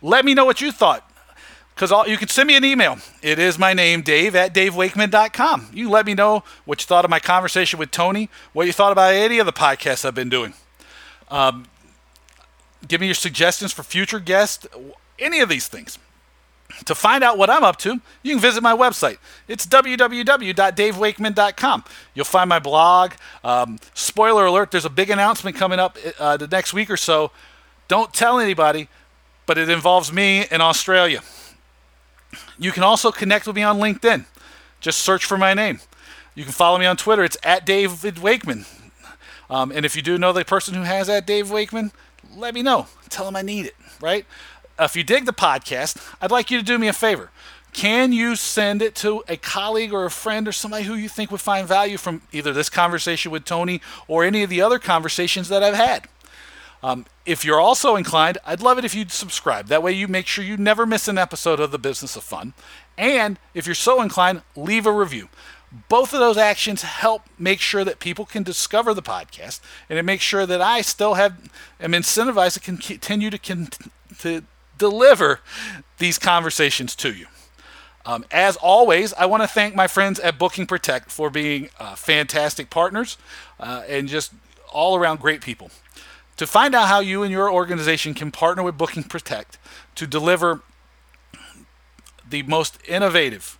[0.02, 1.02] Let me know what you thought.
[1.76, 2.96] Because you can send me an email.
[3.20, 5.68] It is my name, Dave, at davewakeman.com.
[5.74, 8.92] You let me know what you thought of my conversation with Tony, what you thought
[8.92, 10.54] about any of the podcasts I've been doing.
[11.30, 11.66] Um,
[12.88, 14.66] give me your suggestions for future guests,
[15.18, 15.98] any of these things.
[16.86, 19.18] To find out what I'm up to, you can visit my website.
[19.46, 21.84] It's www.davewakeman.com.
[22.14, 23.12] You'll find my blog.
[23.44, 27.32] Um, spoiler alert, there's a big announcement coming up uh, the next week or so.
[27.86, 28.88] Don't tell anybody,
[29.44, 31.20] but it involves me in Australia.
[32.58, 34.24] You can also connect with me on LinkedIn.
[34.80, 35.80] Just search for my name.
[36.34, 37.24] You can follow me on Twitter.
[37.24, 38.66] It's at David Wakeman.
[39.48, 41.92] Um, and if you do know the person who has at Dave Wakeman,
[42.34, 42.86] let me know.
[43.08, 44.26] Tell him I need it, right?
[44.78, 47.30] if you dig the podcast, I'd like you to do me a favor.
[47.72, 51.30] Can you send it to a colleague or a friend or somebody who you think
[51.30, 55.48] would find value from either this conversation with Tony or any of the other conversations
[55.48, 56.08] that I've had?
[56.82, 59.66] Um, if you're also inclined, I'd love it if you'd subscribe.
[59.66, 62.54] That way, you make sure you never miss an episode of The Business of Fun.
[62.96, 65.28] And if you're so inclined, leave a review.
[65.88, 69.60] Both of those actions help make sure that people can discover the podcast,
[69.90, 71.50] and it makes sure that I still have
[71.80, 73.68] am incentivized to continue to, con-
[74.20, 74.44] to
[74.78, 75.40] deliver
[75.98, 77.26] these conversations to you.
[78.06, 81.96] Um, as always, I want to thank my friends at Booking Protect for being uh,
[81.96, 83.18] fantastic partners
[83.58, 84.32] uh, and just
[84.72, 85.70] all around great people.
[86.36, 89.58] To find out how you and your organization can partner with Booking Protect
[89.94, 90.60] to deliver
[92.28, 93.58] the most innovative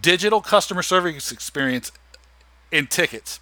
[0.00, 1.90] digital customer service experience
[2.70, 3.40] in tickets,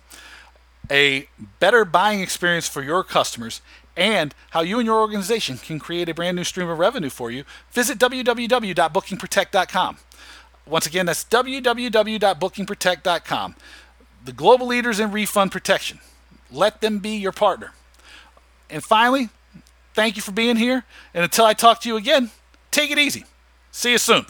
[0.91, 1.29] a
[1.61, 3.61] better buying experience for your customers,
[3.97, 7.31] and how you and your organization can create a brand new stream of revenue for
[7.31, 9.99] you, visit www.bookingprotect.com.
[10.67, 13.57] Once again, that's www.bookingprotect.com.
[14.25, 15.99] The global leaders in refund protection.
[16.51, 17.73] Let them be your partner.
[18.73, 19.29] And finally,
[19.95, 20.85] thank you for being here.
[21.13, 22.31] And until I talk to you again,
[22.71, 23.27] take it easy.
[23.71, 24.25] See you soon.